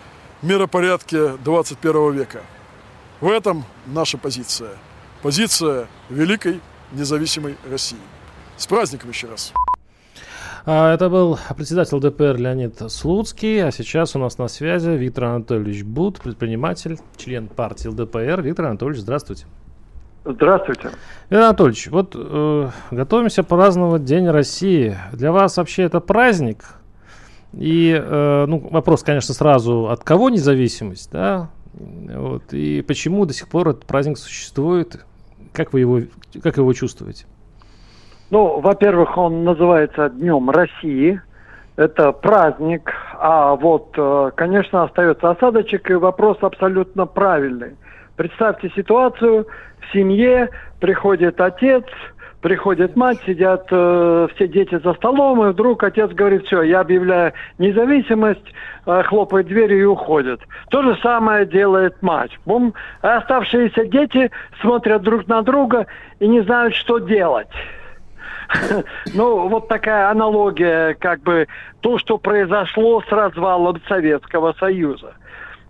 [0.42, 2.42] миропорядке 21 века.
[3.20, 4.76] В этом наша позиция.
[5.22, 6.61] Позиция великой
[6.92, 7.98] независимой России.
[8.56, 9.52] С праздником еще раз!
[10.68, 15.85] А, это был председатель ДПР Леонид Слуцкий, а сейчас у нас на связи Виктор Анатольевич
[15.85, 18.42] Бут, предприниматель, член партии ЛДПР.
[18.42, 19.46] Виктор Анатольевич, здравствуйте.
[20.24, 20.90] Здравствуйте.
[21.31, 24.96] Виктор Анатольевич, вот э, готовимся праздновать День России.
[25.12, 26.64] Для вас вообще это праздник?
[27.52, 31.48] И э, ну, вопрос, конечно, сразу, от кого независимость, да?
[31.74, 35.07] Вот, и почему до сих пор этот праздник существует?
[35.52, 36.00] Как вы его,
[36.42, 37.26] как его чувствуете?
[38.30, 41.20] Ну, во-первых, он называется Днем России.
[41.76, 42.92] Это праздник.
[43.18, 47.76] А вот, э, конечно, остается осадочек, и вопрос абсолютно правильный.
[48.16, 49.46] Представьте ситуацию,
[49.80, 50.48] в семье
[50.80, 51.84] приходит отец,
[52.40, 57.32] приходит мать, сидят э, все дети за столом, и вдруг отец говорит, все, я объявляю
[57.58, 58.54] независимость,
[58.86, 60.40] э, хлопает дверью и уходит.
[60.70, 62.32] То же самое делает мать.
[62.44, 62.74] Бум.
[63.02, 64.30] А оставшиеся дети
[64.62, 65.86] смотрят друг на друга
[66.18, 67.48] и не знают, что делать.
[69.14, 71.46] Ну, вот такая аналогия, как бы
[71.80, 75.14] то, что произошло с развалом Советского Союза.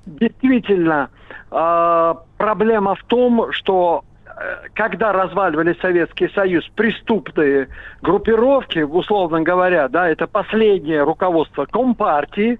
[0.06, 1.10] Действительно,
[1.50, 7.68] а, проблема в том, что э, когда разваливали Советский Союз, преступные
[8.02, 12.58] группировки, условно говоря, да, это последнее руководство Компартии,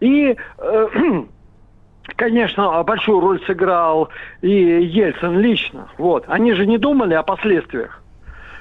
[0.00, 0.88] и э,
[2.16, 4.08] конечно, большую роль сыграл
[4.40, 5.88] и Ельцин лично.
[5.98, 6.24] Вот.
[6.28, 8.02] Они же не думали о последствиях.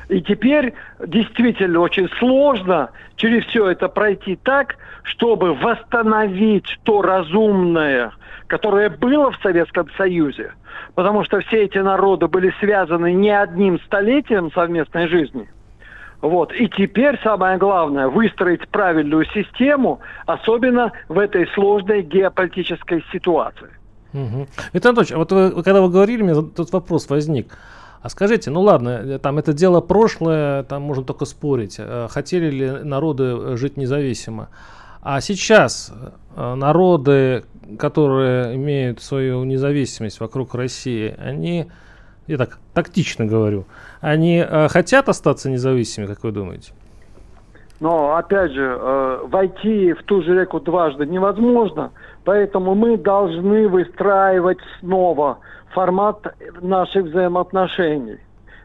[0.09, 0.73] И теперь
[1.05, 8.11] действительно очень сложно через все это пройти так, чтобы восстановить то разумное,
[8.47, 10.51] которое было в Советском Союзе.
[10.93, 15.49] Потому что все эти народы были связаны не одним столетием совместной жизни.
[16.21, 16.53] Вот.
[16.53, 23.69] И теперь самое главное выстроить правильную систему, особенно в этой сложной геополитической ситуации.
[24.13, 24.47] Угу.
[24.73, 27.57] Виктор Анатольевич, а вот вы, когда вы говорили, у меня тут вопрос возник.
[28.01, 31.77] А скажите, ну ладно, э, там это дело прошлое, там можно только спорить.
[31.79, 34.49] Э, хотели ли народы э, жить независимо?
[35.01, 35.93] А сейчас
[36.36, 37.43] народы,
[37.77, 41.67] которые имеют свою независимость вокруг России, они,
[42.25, 43.65] я так тактично говорю,
[44.01, 46.73] они хотят остаться независимыми, как вы думаете?
[47.79, 48.79] Но, опять же,
[49.27, 51.91] войти в ту же реку дважды невозможно,
[52.25, 58.17] поэтому мы должны выстраивать снова формат наших взаимоотношений.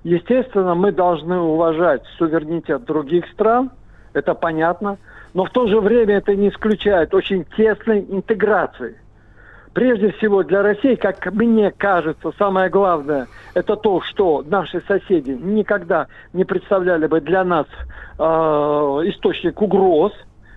[0.02, 3.70] Естественно, мы должны уважать суверенитет других стран,
[4.14, 4.96] это понятно,
[5.34, 8.96] но в то же время это не исключает очень тесной интеграции.
[9.72, 16.08] Прежде всего для России, как мне кажется, самое главное, это то, что наши соседи никогда
[16.32, 17.66] не представляли бы для нас
[18.18, 20.12] э, источник угроз.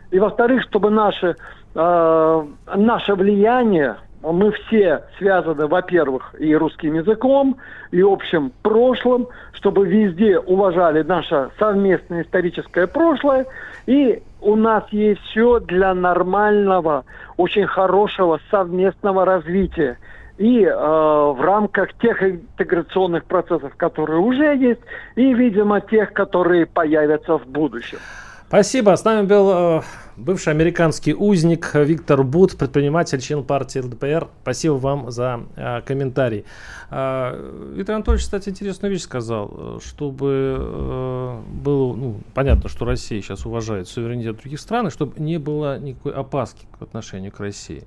[0.09, 1.35] И во-вторых, чтобы наше,
[1.75, 7.57] э, наше влияние мы все связаны, во-первых, и русским языком,
[7.91, 13.45] и общим прошлым, чтобы везде уважали наше совместное историческое прошлое,
[13.85, 17.05] и у нас есть все для нормального,
[17.37, 19.97] очень хорошего совместного развития.
[20.37, 24.81] И э, в рамках тех интеграционных процессов, которые уже есть,
[25.15, 27.99] и, видимо, тех, которые появятся в будущем.
[28.47, 28.95] Спасибо.
[28.95, 29.81] С нами был э,
[30.17, 34.27] бывший американский узник Виктор Бут, предприниматель, член партии ЛДПР.
[34.41, 36.45] Спасибо вам за э, комментарий.
[36.89, 39.79] Э, Виктор Анатольевич, кстати, интересную вещь сказал.
[39.83, 45.37] Чтобы э, было, ну, понятно, что Россия сейчас уважает суверенитет других стран, и чтобы не
[45.37, 47.83] было никакой опаски к отношению к России,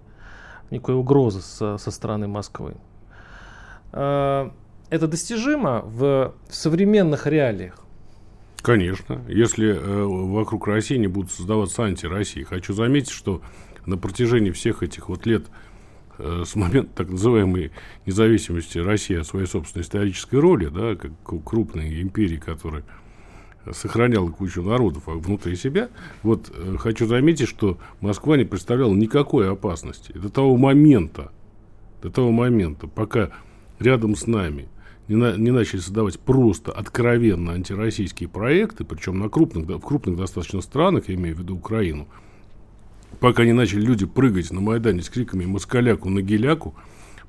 [0.70, 2.74] никакой угрозы со, со стороны Москвы.
[3.92, 4.50] Э,
[4.90, 7.85] это достижимо в, в современных реалиях?
[8.66, 9.22] Конечно.
[9.28, 12.42] Если э, вокруг России не будут создаваться антироссии.
[12.42, 13.40] Хочу заметить, что
[13.86, 15.46] на протяжении всех этих вот лет
[16.18, 17.70] э, с момента так называемой
[18.06, 21.12] независимости России от своей собственной исторической роли, да, как
[21.44, 22.82] крупной империи, которая
[23.70, 25.88] сохраняла кучу народов внутри себя,
[26.24, 30.10] вот э, хочу заметить, что Москва не представляла никакой опасности.
[30.10, 31.30] До того момента,
[32.02, 33.30] до того момента, пока
[33.78, 34.66] рядом с нами
[35.08, 40.60] не, на, не начали создавать просто откровенно антироссийские проекты, причем на крупных, в крупных достаточно
[40.60, 42.08] странах, я имею в виду Украину,
[43.20, 46.74] пока не начали люди прыгать на Майдане с криками «москаляку на геляку»,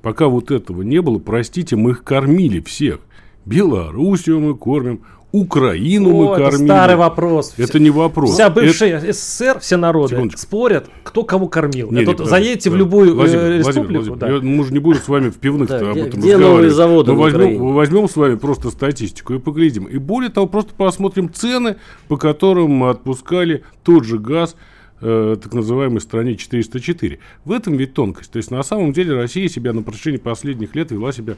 [0.02, 3.00] пока вот этого не было, простите, мы их кормили всех.
[3.46, 6.56] Белоруссию мы кормим, Украину О, мы кормили.
[6.56, 7.54] Это старый вопрос.
[7.58, 8.34] Это не вопрос.
[8.34, 9.12] Вся бывшая это...
[9.12, 10.42] СССР, все народы Секундочку.
[10.42, 11.92] спорят, кто кого кормил.
[11.92, 13.94] Нет, это, нет, заедете да, в любую Владимир, э, республику.
[13.94, 14.30] Владимир, да.
[14.30, 17.12] я, мы же не будем с вами в пивных да, об этом где новые заводы
[17.12, 19.86] мы возьмем, мы возьмем с вами просто статистику и поглядим.
[19.86, 21.76] И более того, просто посмотрим цены,
[22.08, 24.56] по которым мы отпускали тот же газ,
[25.02, 27.20] э, так называемой стране 404.
[27.44, 28.32] В этом ведь тонкость.
[28.32, 31.36] То есть на самом деле Россия себя на протяжении последних лет вела себя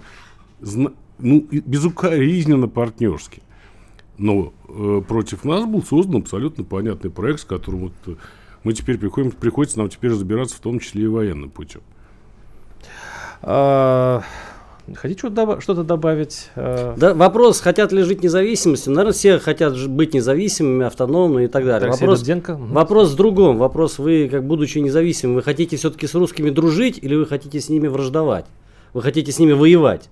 [1.20, 3.42] ну, безукоризненно партнерски.
[4.20, 8.16] Но э, против нас был создан абсолютно понятный проект, с которым вот э,
[8.66, 11.80] мы теперь приходим, приходится нам теперь разбираться, в том числе и военным путем.
[13.42, 14.22] А,
[14.94, 16.50] хотите что-то добавить?
[16.58, 16.96] А?
[16.98, 18.92] Да, вопрос, хотят ли жить независимостью?
[18.92, 21.90] Наверное, все хотят быть независимыми, автономными и так далее.
[21.90, 23.58] Так, вопрос, вопрос в другом.
[23.58, 27.70] Вопрос, вы, как будучи независимым, вы хотите все-таки с русскими дружить или вы хотите с
[27.70, 28.48] ними враждовать?
[28.92, 30.10] Вы хотите с ними воевать?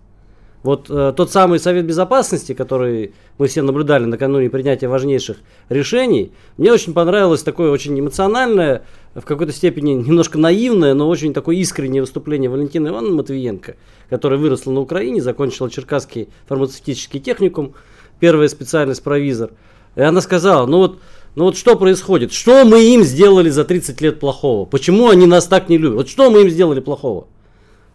[0.67, 5.38] Вот э, тот самый Совет Безопасности, который мы все наблюдали накануне принятия важнейших
[5.69, 8.84] решений, мне очень понравилось такое очень эмоциональное,
[9.15, 13.77] в какой-то степени немножко наивное, но очень такое искреннее выступление Валентины Ивановны Матвиенко,
[14.10, 17.73] которая выросла на Украине, закончила Черкасский фармацевтический техникум,
[18.19, 19.51] первая специальность провизор.
[19.95, 20.99] И она сказала, ну вот,
[21.36, 22.34] ну вот что происходит?
[22.34, 24.65] Что мы им сделали за 30 лет плохого?
[24.65, 25.95] Почему они нас так не любят?
[25.95, 27.27] Вот что мы им сделали плохого?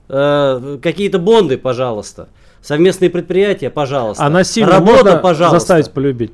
[0.08, 2.30] Э, какие-то бонды, пожалуйста.
[2.62, 4.24] Совместные предприятия, пожалуйста.
[4.24, 5.58] А насильно Работа, можно пожалуйста.
[5.58, 6.32] заставить полюбить?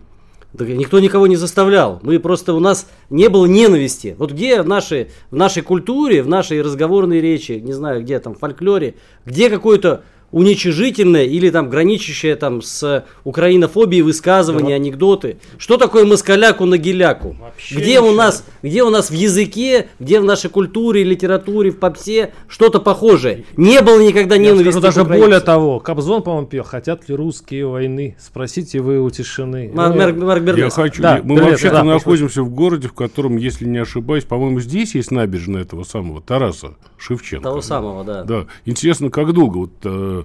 [0.52, 2.00] Да никто никого не заставлял.
[2.02, 4.14] Мы просто у нас не было ненависти.
[4.18, 8.34] Вот где в нашей, в нашей культуре, в нашей разговорной речи, не знаю, где там,
[8.34, 14.74] в фольклоре, где какой-то уничижительное или там граничащее там с украинофобией высказывания, да.
[14.74, 15.38] анекдоты.
[15.56, 17.36] Что такое москаляку на геляку?
[17.70, 22.32] где у нас, где у нас в языке, где в нашей культуре, литературе, в попсе
[22.46, 23.44] что-то похожее?
[23.56, 24.76] Не было никогда ненависти.
[24.76, 28.16] Я даже более того, Кобзон, по-моему, пел, хотят ли русские войны?
[28.18, 29.70] Спросите вы у тишины.
[29.74, 31.02] Марк, Марк, Марк Я хочу.
[31.02, 35.10] Да, мы вообще-то да, находимся в городе, в котором, если не ошибаюсь, по-моему, здесь есть
[35.10, 37.44] набережная этого самого Тараса Шевченко.
[37.44, 38.24] Того самого, да.
[38.24, 38.46] Да.
[38.64, 40.17] Интересно, как долго вот э,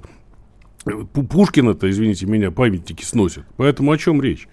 [1.30, 3.44] Пушкина-то, извините меня, памятники сносят.
[3.58, 4.48] Поэтому о чем речь?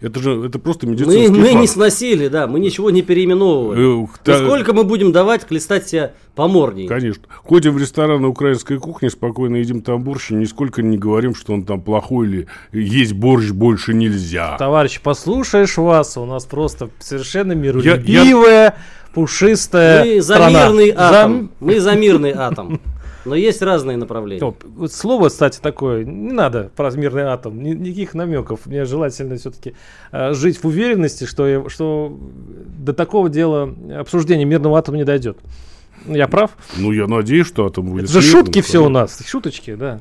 [0.00, 4.04] Это же это просто медицинский Мы, мы не сносили, да, мы ничего не переименовывали.
[4.04, 4.38] Э, та...
[4.38, 6.86] Сколько мы будем давать хлестать себя по морде?
[6.86, 7.24] Конечно.
[7.28, 11.54] Ходим в ресторан на украинской кухне, спокойно едим там борщ, и нисколько не говорим, что
[11.54, 14.56] он там плохой или есть борщ больше нельзя.
[14.58, 18.76] Товарищ, послушаешь вас, у нас просто совершенно миролюбивая, я...
[19.14, 20.50] пушистая Мы страна.
[20.50, 21.40] за мирный атом.
[21.58, 21.64] За...
[21.64, 22.80] Мы за мирный атом.
[23.26, 24.54] Но есть разные направления.
[24.62, 28.66] Вот слово, кстати, такое, не надо про мирный атом, ни, никаких намеков.
[28.66, 29.74] Мне желательно все-таки
[30.12, 32.16] э, жить в уверенности, что, я, что
[32.78, 35.38] до такого дела обсуждения мирного атома не дойдет.
[36.06, 36.52] Я прав?
[36.76, 38.04] Ну, я надеюсь, что атом будет.
[38.04, 40.00] Это же шутки все у нас, шуточки, да.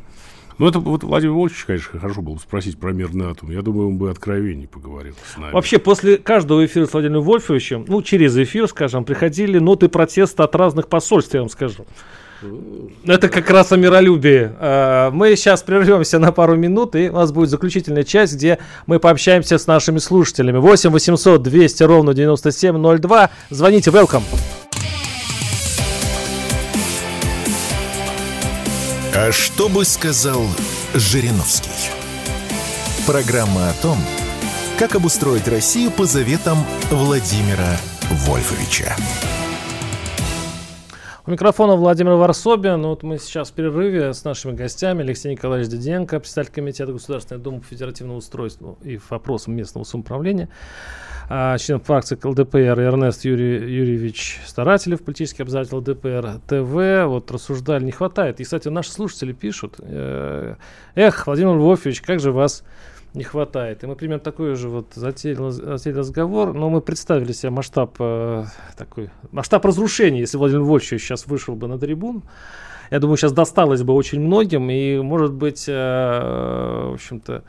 [0.58, 3.52] Ну, это вот Владимир Вольфович, конечно, хорошо было бы спросить про мирный атом.
[3.52, 5.52] Я думаю, он бы откровеннее поговорил с нами.
[5.52, 10.56] Вообще, после каждого эфира с Владимиром Вольфовичем, ну, через эфир, скажем, приходили ноты протеста от
[10.56, 11.86] разных посольств, я вам скажу.
[13.06, 14.52] Это как раз о миролюбии.
[14.60, 19.00] А, мы сейчас прервемся на пару минут, и у нас будет заключительная часть, где мы
[19.00, 20.58] пообщаемся с нашими слушателями.
[20.58, 23.30] 8 800 200 ровно 9702.
[23.50, 24.24] Звоните, welcome.
[29.14, 30.44] А что бы сказал
[30.94, 31.70] Жириновский?
[33.08, 33.98] Программа о том,
[34.78, 36.58] как обустроить Россию по заветам
[36.90, 37.78] Владимира
[38.10, 38.96] Вольфовича.
[41.28, 42.80] У микрофона Владимир Варсобин.
[42.82, 45.02] Ну, вот мы сейчас в перерыве с нашими гостями.
[45.02, 50.50] Алексей Николаевич Диденко, председатель Комитета Государственной Думы по федеративному устройству и вопросам местного самоуправления.
[51.28, 57.08] А, член фракции ЛДПР Эрнест Юрий, Юрьевич Старателев, политический обозреватель ЛДПР ТВ.
[57.10, 58.40] Вот рассуждали, не хватает.
[58.40, 59.78] И, кстати, наши слушатели пишут.
[59.80, 60.58] Э,
[60.94, 62.64] Эх, Владимир Львович, как же вас
[63.16, 63.84] не хватает.
[63.84, 68.46] И мы примерно такой же вот затеяли, затеяли разговор, но мы представили себе масштаб э,
[68.78, 72.24] такой, масштаб разрушения, если Владимир Вольфович сейчас вышел бы на трибуну.
[72.92, 77.44] я думаю, сейчас досталось бы очень многим, и, может быть, в общем-то,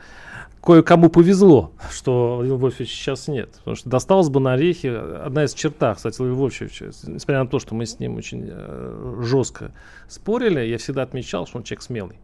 [0.67, 3.51] кое-кому повезло, что Владимира Вольфовича сейчас нет.
[3.59, 6.87] Потому что досталось бы на орехи одна из чертах, кстати, Владимира Вольфовича.
[7.07, 9.71] Несмотря на то, что мы с ним очень э, жестко
[10.09, 12.19] спорили, я всегда отмечал, что он человек смелый.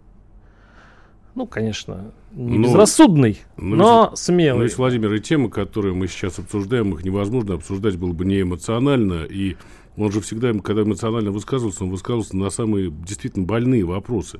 [1.36, 4.58] Ну, конечно, не ну, безрассудный, ну, но если, смелый.
[4.60, 8.42] Ну, если, Владимир, и темы, которые мы сейчас обсуждаем, их невозможно обсуждать было бы не
[8.42, 9.24] эмоционально.
[9.24, 9.56] И
[9.98, 14.40] он же всегда, когда эмоционально высказывался, он высказывался на самые действительно больные вопросы.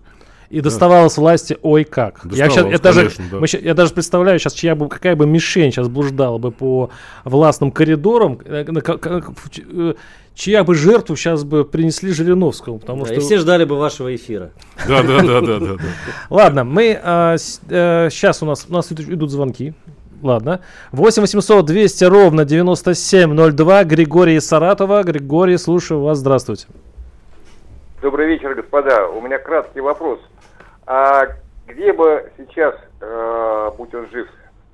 [0.50, 2.22] И доставалось власти ой как.
[2.32, 3.40] я, сейчас, я, даже, да.
[3.40, 6.90] мы, я даже представляю сейчас, чья бы, какая бы мишень сейчас блуждала бы по
[7.24, 9.94] властным коридорам, э, э,
[10.36, 12.80] чья бы жертву сейчас бы принесли Жириновскому.
[12.80, 13.16] Потому да, что...
[13.16, 14.52] И все ждали бы вашего эфира.
[14.88, 15.78] Да, да, да, да, да.
[16.30, 19.74] Ладно, мы сейчас э, у нас у нас идут звонки.
[20.24, 20.62] Ладно.
[20.94, 23.84] 8 800 200 ровно 9702.
[23.84, 25.04] Григорий Саратова.
[25.04, 26.20] Григорий, слушаю вас.
[26.20, 26.68] Здравствуйте.
[28.02, 29.08] Добрый вечер, господа.
[29.08, 30.20] У меня краткий вопрос.
[30.86, 31.28] А
[31.68, 34.28] где бы сейчас, э, будь он жив,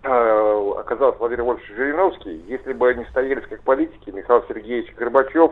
[0.03, 5.51] э, оказался Владимир Вольфович Жириновский, если бы не стоялись как политики Михаил Сергеевич Горбачев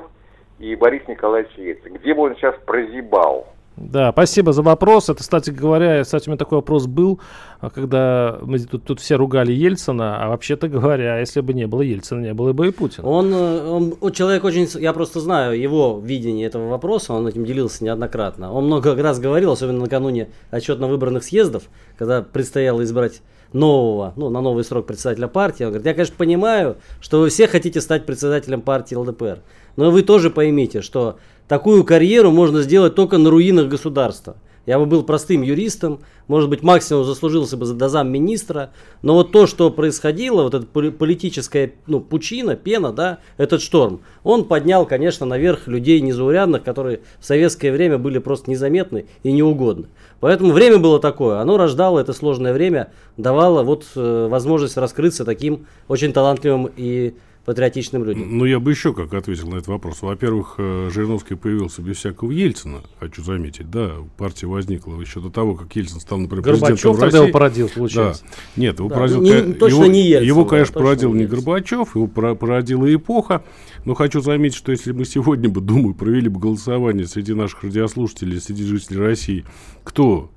[0.57, 1.93] и Борис Николаевич Ельцин?
[1.93, 3.47] Где бы он сейчас прозябал?
[3.77, 5.07] Да, спасибо за вопрос.
[5.09, 7.19] Это, кстати говоря, кстати, у меня такой вопрос был,
[7.59, 11.81] а, когда мы тут, тут все ругали Ельцина, а вообще-то говоря, если бы не было
[11.81, 13.07] Ельцина, не было бы и Путина.
[13.07, 17.83] Он, э, он человек очень, я просто знаю его видение этого вопроса, он этим делился
[17.83, 18.51] неоднократно.
[18.51, 21.63] Он много раз говорил, особенно накануне отчетно-выборных съездов,
[21.97, 23.21] когда предстояло избрать
[23.53, 25.63] нового, ну, на новый срок председателя партии.
[25.63, 29.39] Он говорит, я, конечно, понимаю, что вы все хотите стать председателем партии ЛДПР,
[29.77, 31.17] но вы тоже поймите, что
[31.47, 34.35] такую карьеру можно сделать только на руинах государства.
[34.65, 38.71] Я бы был простым юристом, может быть, максимум заслужился бы до замминистра,
[39.01, 44.43] но вот то, что происходило, вот эта политическая ну, пучина, пена, да, этот шторм, он
[44.43, 49.87] поднял, конечно, наверх людей незаурядных, которые в советское время были просто незаметны и неугодны.
[50.19, 55.65] Поэтому время было такое, оно рождало это сложное время, давало вот э, возможность раскрыться таким
[55.87, 57.13] очень талантливым и
[57.47, 58.37] патриотичным людям.
[58.37, 60.01] Ну, я бы еще как ответил на этот вопрос.
[60.01, 63.71] Во-первых, э, Жириновский появился без всякого Ельцина, хочу заметить.
[63.71, 67.69] Да, партия возникла еще до того, как Ельцин стал, например, Горбачев президентом тогда его породил,
[67.69, 68.23] получается.
[68.25, 68.61] Да.
[68.61, 69.21] Нет, его да, породил...
[69.21, 70.27] Не, точно его, не Ельцин.
[70.27, 73.45] Его, конечно, да, породил не, не Горбачев, его породила эпоха.
[73.85, 78.41] Но хочу заметить, что если мы сегодня бы, думаю, провели бы голосование среди наших радиослушателей,
[78.41, 79.45] среди жителей России,
[79.85, 80.31] кто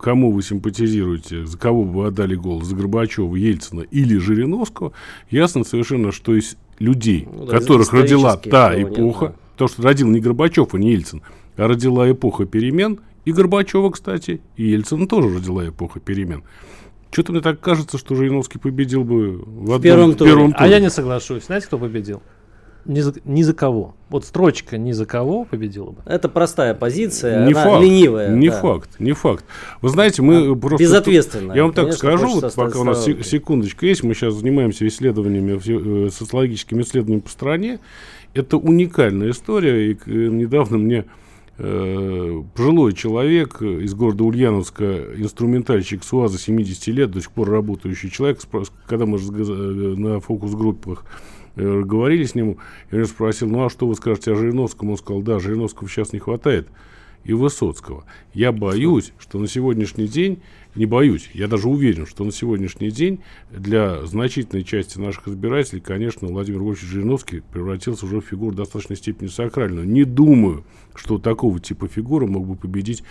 [0.00, 4.92] кому вы симпатизируете, за кого бы вы отдали голос, за Горбачева, Ельцина или Жириновского,
[5.30, 9.56] ясно совершенно, что из людей, ну, да, которых родила та эпоха, нет, да.
[9.56, 11.22] то, что родил не Горбачев, а не Ельцин,
[11.56, 16.42] а родила эпоха перемен, и Горбачева, кстати, и Ельцин тоже родила эпоха перемен.
[17.12, 20.30] Что-то мне так кажется, что Жириновский победил бы в, в одном, первом, туре.
[20.30, 20.64] первом туре.
[20.64, 21.44] А я не соглашусь.
[21.44, 22.22] Знаете, кто победил?
[22.84, 23.94] Ни за, ни за кого.
[24.08, 26.02] Вот строчка ни за кого победила бы.
[26.04, 28.30] Это простая позиция, не она факт, ленивая.
[28.30, 28.60] Не да.
[28.60, 29.44] факт, не факт.
[29.80, 30.82] Вы знаете, мы а, просто...
[30.82, 31.52] Безответственно.
[31.52, 36.10] Я вам так скажу, вот, пока у нас секундочка есть, мы сейчас занимаемся исследованиями, э,
[36.10, 37.78] социологическими исследованиями по стране.
[38.34, 41.04] Это уникальная история, и э, недавно мне
[41.58, 48.40] э, пожилой человек из города Ульяновска, инструментальщик СУАЗа 70 лет, до сих пор работающий человек,
[48.86, 51.04] когда мы на фокус-группах
[51.56, 52.58] говорили с ним,
[52.90, 54.90] я спросил, ну а что вы скажете о Жириновском?
[54.90, 56.68] Он сказал, да, Жириновского сейчас не хватает
[57.24, 58.04] и Высоцкого.
[58.34, 60.42] Я боюсь, что на сегодняшний день,
[60.74, 66.28] не боюсь, я даже уверен, что на сегодняшний день для значительной части наших избирателей, конечно,
[66.28, 69.88] Владимир Вольфович Жириновский превратился уже в фигуру достаточной степени сакральную.
[69.88, 73.04] Не думаю, что такого типа фигуры мог бы победить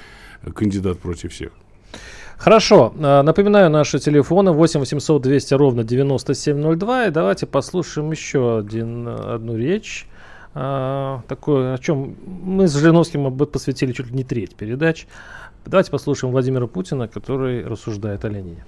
[0.53, 1.51] кандидат против всех.
[2.37, 7.05] Хорошо, э, напоминаю наши телефоны 8 800 200 ровно 9702.
[7.05, 10.07] И давайте послушаем еще один, одну речь.
[10.53, 15.07] А, такое, о чем мы с Жириновским посвятили чуть ли не треть передач.
[15.65, 18.65] Давайте послушаем Владимира Путина, который рассуждает о Ленине.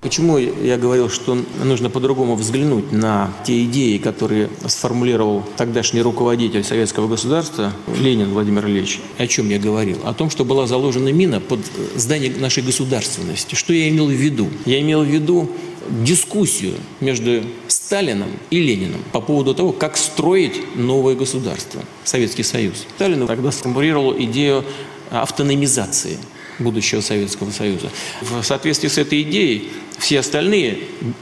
[0.00, 7.08] Почему я говорил, что нужно по-другому взглянуть на те идеи, которые сформулировал тогдашний руководитель советского
[7.08, 9.00] государства Ленин Владимир Ильич?
[9.18, 9.98] О чем я говорил?
[10.04, 11.60] О том, что была заложена мина под
[11.96, 13.54] здание нашей государственности.
[13.54, 14.48] Что я имел в виду?
[14.64, 15.50] Я имел в виду
[16.04, 22.86] дискуссию между Сталином и Лениным по поводу того, как строить новое государство, Советский Союз.
[22.96, 24.64] Сталин тогда сформулировал идею
[25.10, 26.18] автономизации
[26.58, 27.90] будущего Советского Союза.
[28.20, 30.78] В соответствии с этой идеей все остальные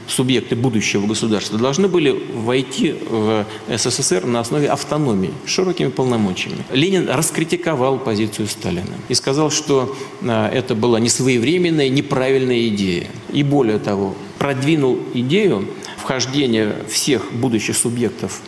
[0.07, 6.63] субъекты будущего государства должны были войти в СССР на основе автономии, широкими полномочиями.
[6.71, 13.07] Ленин раскритиковал позицию Сталина и сказал, что а, это была несвоевременная, неправильная идея.
[13.31, 15.67] И более того, продвинул идею
[15.97, 18.41] вхождения всех будущих субъектов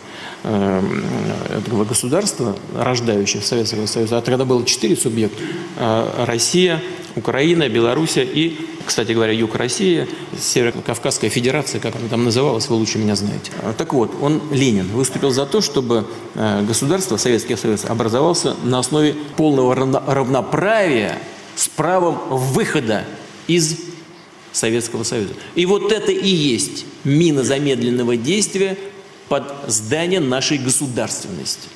[0.44, 5.42] этого государства, рождающих Советского Союза, а тогда было четыре субъекта.
[5.76, 6.80] Э, Россия,
[7.16, 10.06] Украина, Белоруссия и, кстати говоря, Юг России,
[10.38, 13.50] Северо-Кавказская Федерация, как она там называлась, вы лучше меня знаете.
[13.76, 19.74] Так вот, он, Ленин, выступил за то, чтобы государство, Советский Союз, образовался на основе полного
[19.74, 21.18] равноправия
[21.56, 23.04] с правом выхода
[23.48, 23.80] из
[24.52, 25.34] Советского Союза.
[25.56, 28.78] И вот это и есть мина замедленного действия
[29.28, 31.68] под здание нашей государственности.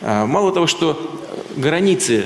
[0.00, 1.20] А, мало того, что
[1.56, 2.24] границы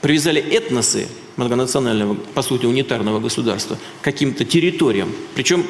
[0.00, 5.64] привязали этносы многонационального, по сути, унитарного государства к каким-то территориям, причем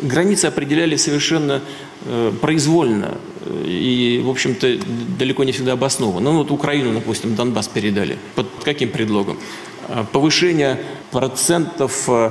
[0.00, 1.60] границы определяли совершенно
[2.04, 4.78] э, произвольно и, в общем-то,
[5.18, 6.32] далеко не всегда обоснованно.
[6.32, 8.18] Ну, вот Украину, допустим, Донбасс передали.
[8.34, 9.38] Под каким предлогом?
[9.88, 10.80] А, повышение
[11.10, 12.30] процентов э,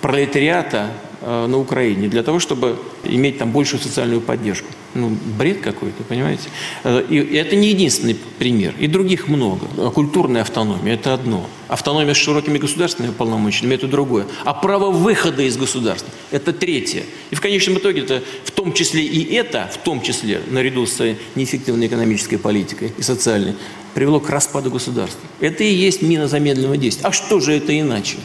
[0.00, 4.68] пролетариата э, на Украине для того, чтобы иметь там большую социальную поддержку.
[4.94, 6.48] Ну, бред какой-то, понимаете?
[6.82, 8.74] Э, и это не единственный пример.
[8.78, 9.66] И других много.
[9.90, 11.46] Культурная автономия– это одно.
[11.68, 14.26] Автономия с широкими государственными полномочиями– это другое.
[14.44, 17.04] А право выхода из государства– это третье.
[17.30, 21.16] И в конечном итоге это в том числе и это, в том числе наряду с
[21.36, 23.54] неэффективной экономической политикой и социальной,
[23.94, 25.20] привело к распаду государства.
[25.38, 27.06] Это и есть мина замедленного действия.
[27.06, 28.16] А что же это иначе?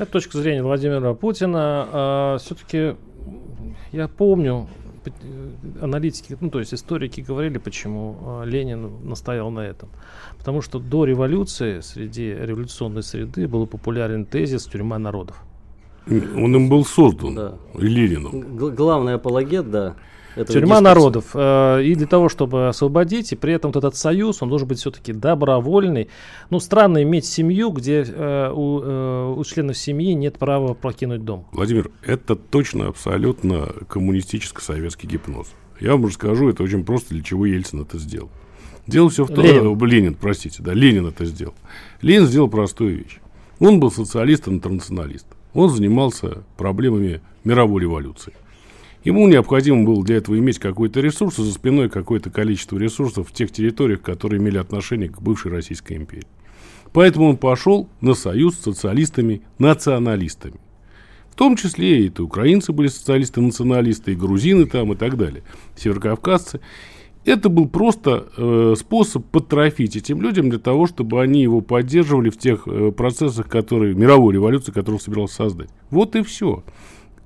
[0.00, 1.86] Это точка зрения Владимира Путина.
[1.92, 2.96] А, все-таки
[3.92, 4.66] я помню,
[5.78, 9.90] аналитики, ну то есть историки говорили, почему а, Ленин настоял на этом.
[10.38, 15.36] Потому что до революции среди революционной среды был популярен тезис «тюрьма народов».
[16.06, 17.54] Он им был создан, да.
[17.74, 18.56] Лениным.
[18.56, 19.96] Г- главный апологет, да.
[20.34, 20.80] Тюрьма дискурса.
[20.80, 21.24] народов.
[21.34, 24.78] Э, и для того, чтобы освободить, и при этом вот этот союз, он должен быть
[24.78, 26.08] все-таки добровольный.
[26.50, 31.46] Ну, странно иметь семью, где э, у, э, у членов семьи нет права покинуть дом.
[31.52, 35.48] Владимир, это точно абсолютно коммунистическо-советский гипноз.
[35.80, 38.30] Я вам расскажу, это очень просто, для чего Ельцин это сделал.
[38.86, 39.82] Дело все в том, Ленин.
[39.82, 41.54] Э, Ленин, простите, да, Ленин это сделал.
[42.02, 43.18] Ленин сделал простую вещь.
[43.58, 45.26] Он был социалист-интернационалист.
[45.54, 48.32] Он занимался проблемами мировой революции.
[49.02, 53.50] Ему необходимо было для этого иметь какой-то ресурс, за спиной какое-то количество ресурсов в тех
[53.50, 56.26] территориях, которые имели отношение к бывшей Российской империи.
[56.92, 60.60] Поэтому он пошел на союз с социалистами-националистами.
[61.30, 65.44] В том числе и это украинцы были социалисты-националисты, и грузины там, и так далее,
[65.76, 66.60] северокавказцы.
[67.24, 72.36] Это был просто э, способ подтрофить этим людям для того, чтобы они его поддерживали в
[72.36, 75.70] тех э, процессах, которые, мировой революции, которую он собирался создать.
[75.90, 76.64] Вот и все.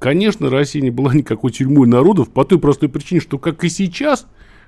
[0.04, 4.26] Конечно, Россия не была никакой тюрьмой народов по той простой причине, что, как и сейчас,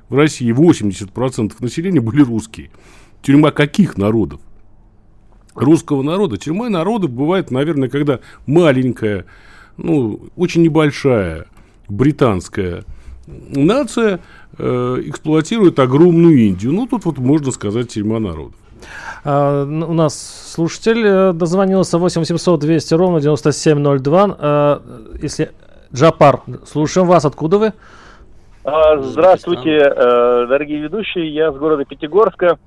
[0.08, 2.70] в России 80% населения были русские.
[3.20, 4.40] Тюрьма каких народов?
[5.54, 6.38] Русского народа.
[6.38, 9.26] Тюрьма народов бывает, наверное, когда маленькая,
[9.76, 11.48] ну, очень небольшая
[11.86, 12.84] британская
[13.26, 14.20] нация
[14.56, 16.72] э, эксплуатирует огромную Индию.
[16.72, 18.54] Ну, тут вот можно сказать тюрьма народов.
[19.24, 24.36] А, у нас слушатель э, дозвонился 8 800 200 ровно 9702.
[24.38, 24.82] А,
[25.20, 25.50] если
[25.92, 27.24] Джапар, слушаем вас.
[27.24, 27.72] Откуда вы?
[28.64, 31.28] А, здравствуйте, э, дорогие ведущие.
[31.32, 32.58] Я с города Пятигорска.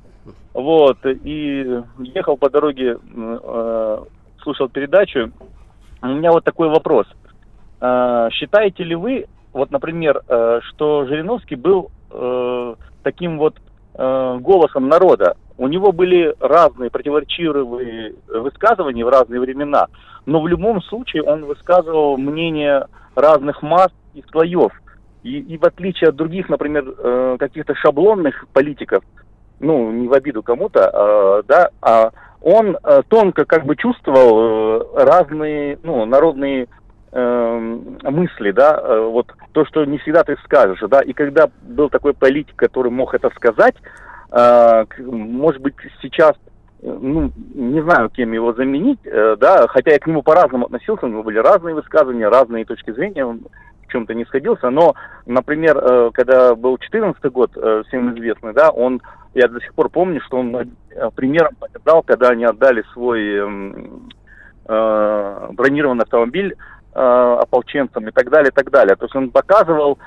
[0.53, 3.97] Вот, и ехал по дороге, э,
[4.41, 5.31] слушал передачу.
[6.01, 7.05] У меня вот такой вопрос.
[8.33, 10.21] Считаете ли вы, вот, например,
[10.61, 11.91] что Жириновский был
[13.03, 13.55] таким вот
[13.99, 15.35] голосом народа?
[15.57, 19.87] У него были разные противоречивые высказывания в разные времена,
[20.25, 22.85] но в любом случае он высказывал мнение
[23.15, 24.71] разных масс и слоев.
[25.23, 29.03] И, и в отличие от других, например, э, каких-то шаблонных политиков,
[29.59, 34.39] ну, не в обиду кому-то, э, да, а он э, тонко как бы чувствовал
[34.81, 36.67] э, разные, ну, народные э,
[37.11, 42.13] мысли, да, э, вот то, что не всегда ты скажешь, да, и когда был такой
[42.13, 43.75] политик, который мог это сказать,
[44.31, 46.33] а, может быть, сейчас,
[46.81, 51.09] ну, не знаю, кем его заменить, э, да, хотя я к нему по-разному относился, у
[51.09, 53.41] него были разные высказывания, разные точки зрения, он
[53.87, 54.93] в чем-то не сходился, но,
[55.25, 59.01] например, э, когда был 14 год, э, всем известный, да, он,
[59.33, 60.55] я до сих пор помню, что он
[61.15, 64.09] примером показал, когда они отдали свой эм,
[64.65, 66.55] бронированный автомобиль
[66.99, 68.95] ополченцам и так далее, и так далее.
[68.95, 69.97] То есть он показывал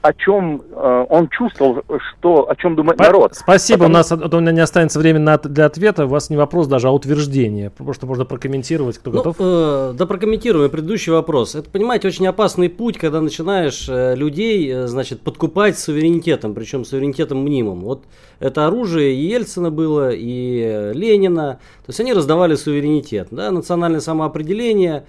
[0.00, 3.34] о чем э, он чувствовал, что, о чем думает народ.
[3.34, 3.94] Спасибо, Потому...
[3.94, 6.04] у нас у меня не останется времени на, для ответа.
[6.04, 7.70] У вас не вопрос даже, а утверждение.
[7.70, 9.36] Просто можно прокомментировать, кто ну, готов.
[9.38, 11.54] Э, да, прокомментируем предыдущий вопрос.
[11.54, 17.38] Это, понимаете, очень опасный путь, когда начинаешь э, людей, э, значит, подкупать суверенитетом, причем суверенитетом
[17.38, 17.80] мнимым.
[17.80, 18.04] Вот
[18.40, 21.58] это оружие и Ельцина было, и Ленина.
[21.86, 25.06] То есть они раздавали суверенитет, да, национальное самоопределение,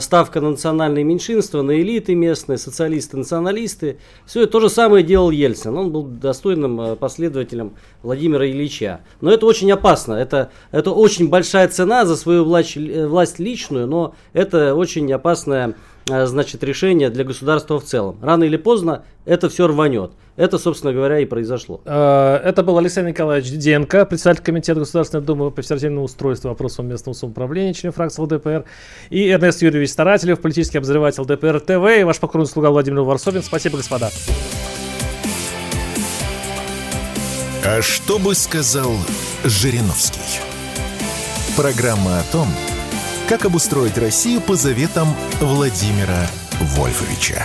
[0.00, 3.98] ставка на национальные меньшинства, на элиты местные, социалисты, националисты.
[4.26, 5.76] Все это то же самое делал Ельцин.
[5.76, 9.00] Он был достойным э, последователем Владимира Ильича.
[9.20, 10.14] Но это очень опасно.
[10.14, 15.68] Это, это очень большая цена за свою власть, э, власть личную, но это очень опасная
[15.68, 15.74] Э,
[16.08, 18.18] значит, решение для государства в целом.
[18.22, 20.12] Рано или поздно это все рванет.
[20.36, 21.80] Это, собственно говоря, и произошло.
[21.84, 27.14] Э, это был Алексей Николаевич Диденко, председатель Комитета Государственной Думы по федеративному устройству вопросов местного
[27.14, 28.64] самоуправления, член фракции ЛДПР,
[29.10, 33.42] и Эрнест Юрьевич Старателев, политический обозреватель ДПР ТВ, и ваш покорный слуга Владимир Варсобин.
[33.42, 34.10] Спасибо, господа.
[37.64, 38.92] А что бы сказал
[39.44, 40.40] Жириновский?
[41.56, 42.46] Программа о том,
[43.28, 46.26] как обустроить Россию по заветам Владимира
[46.60, 47.44] Вольфовича.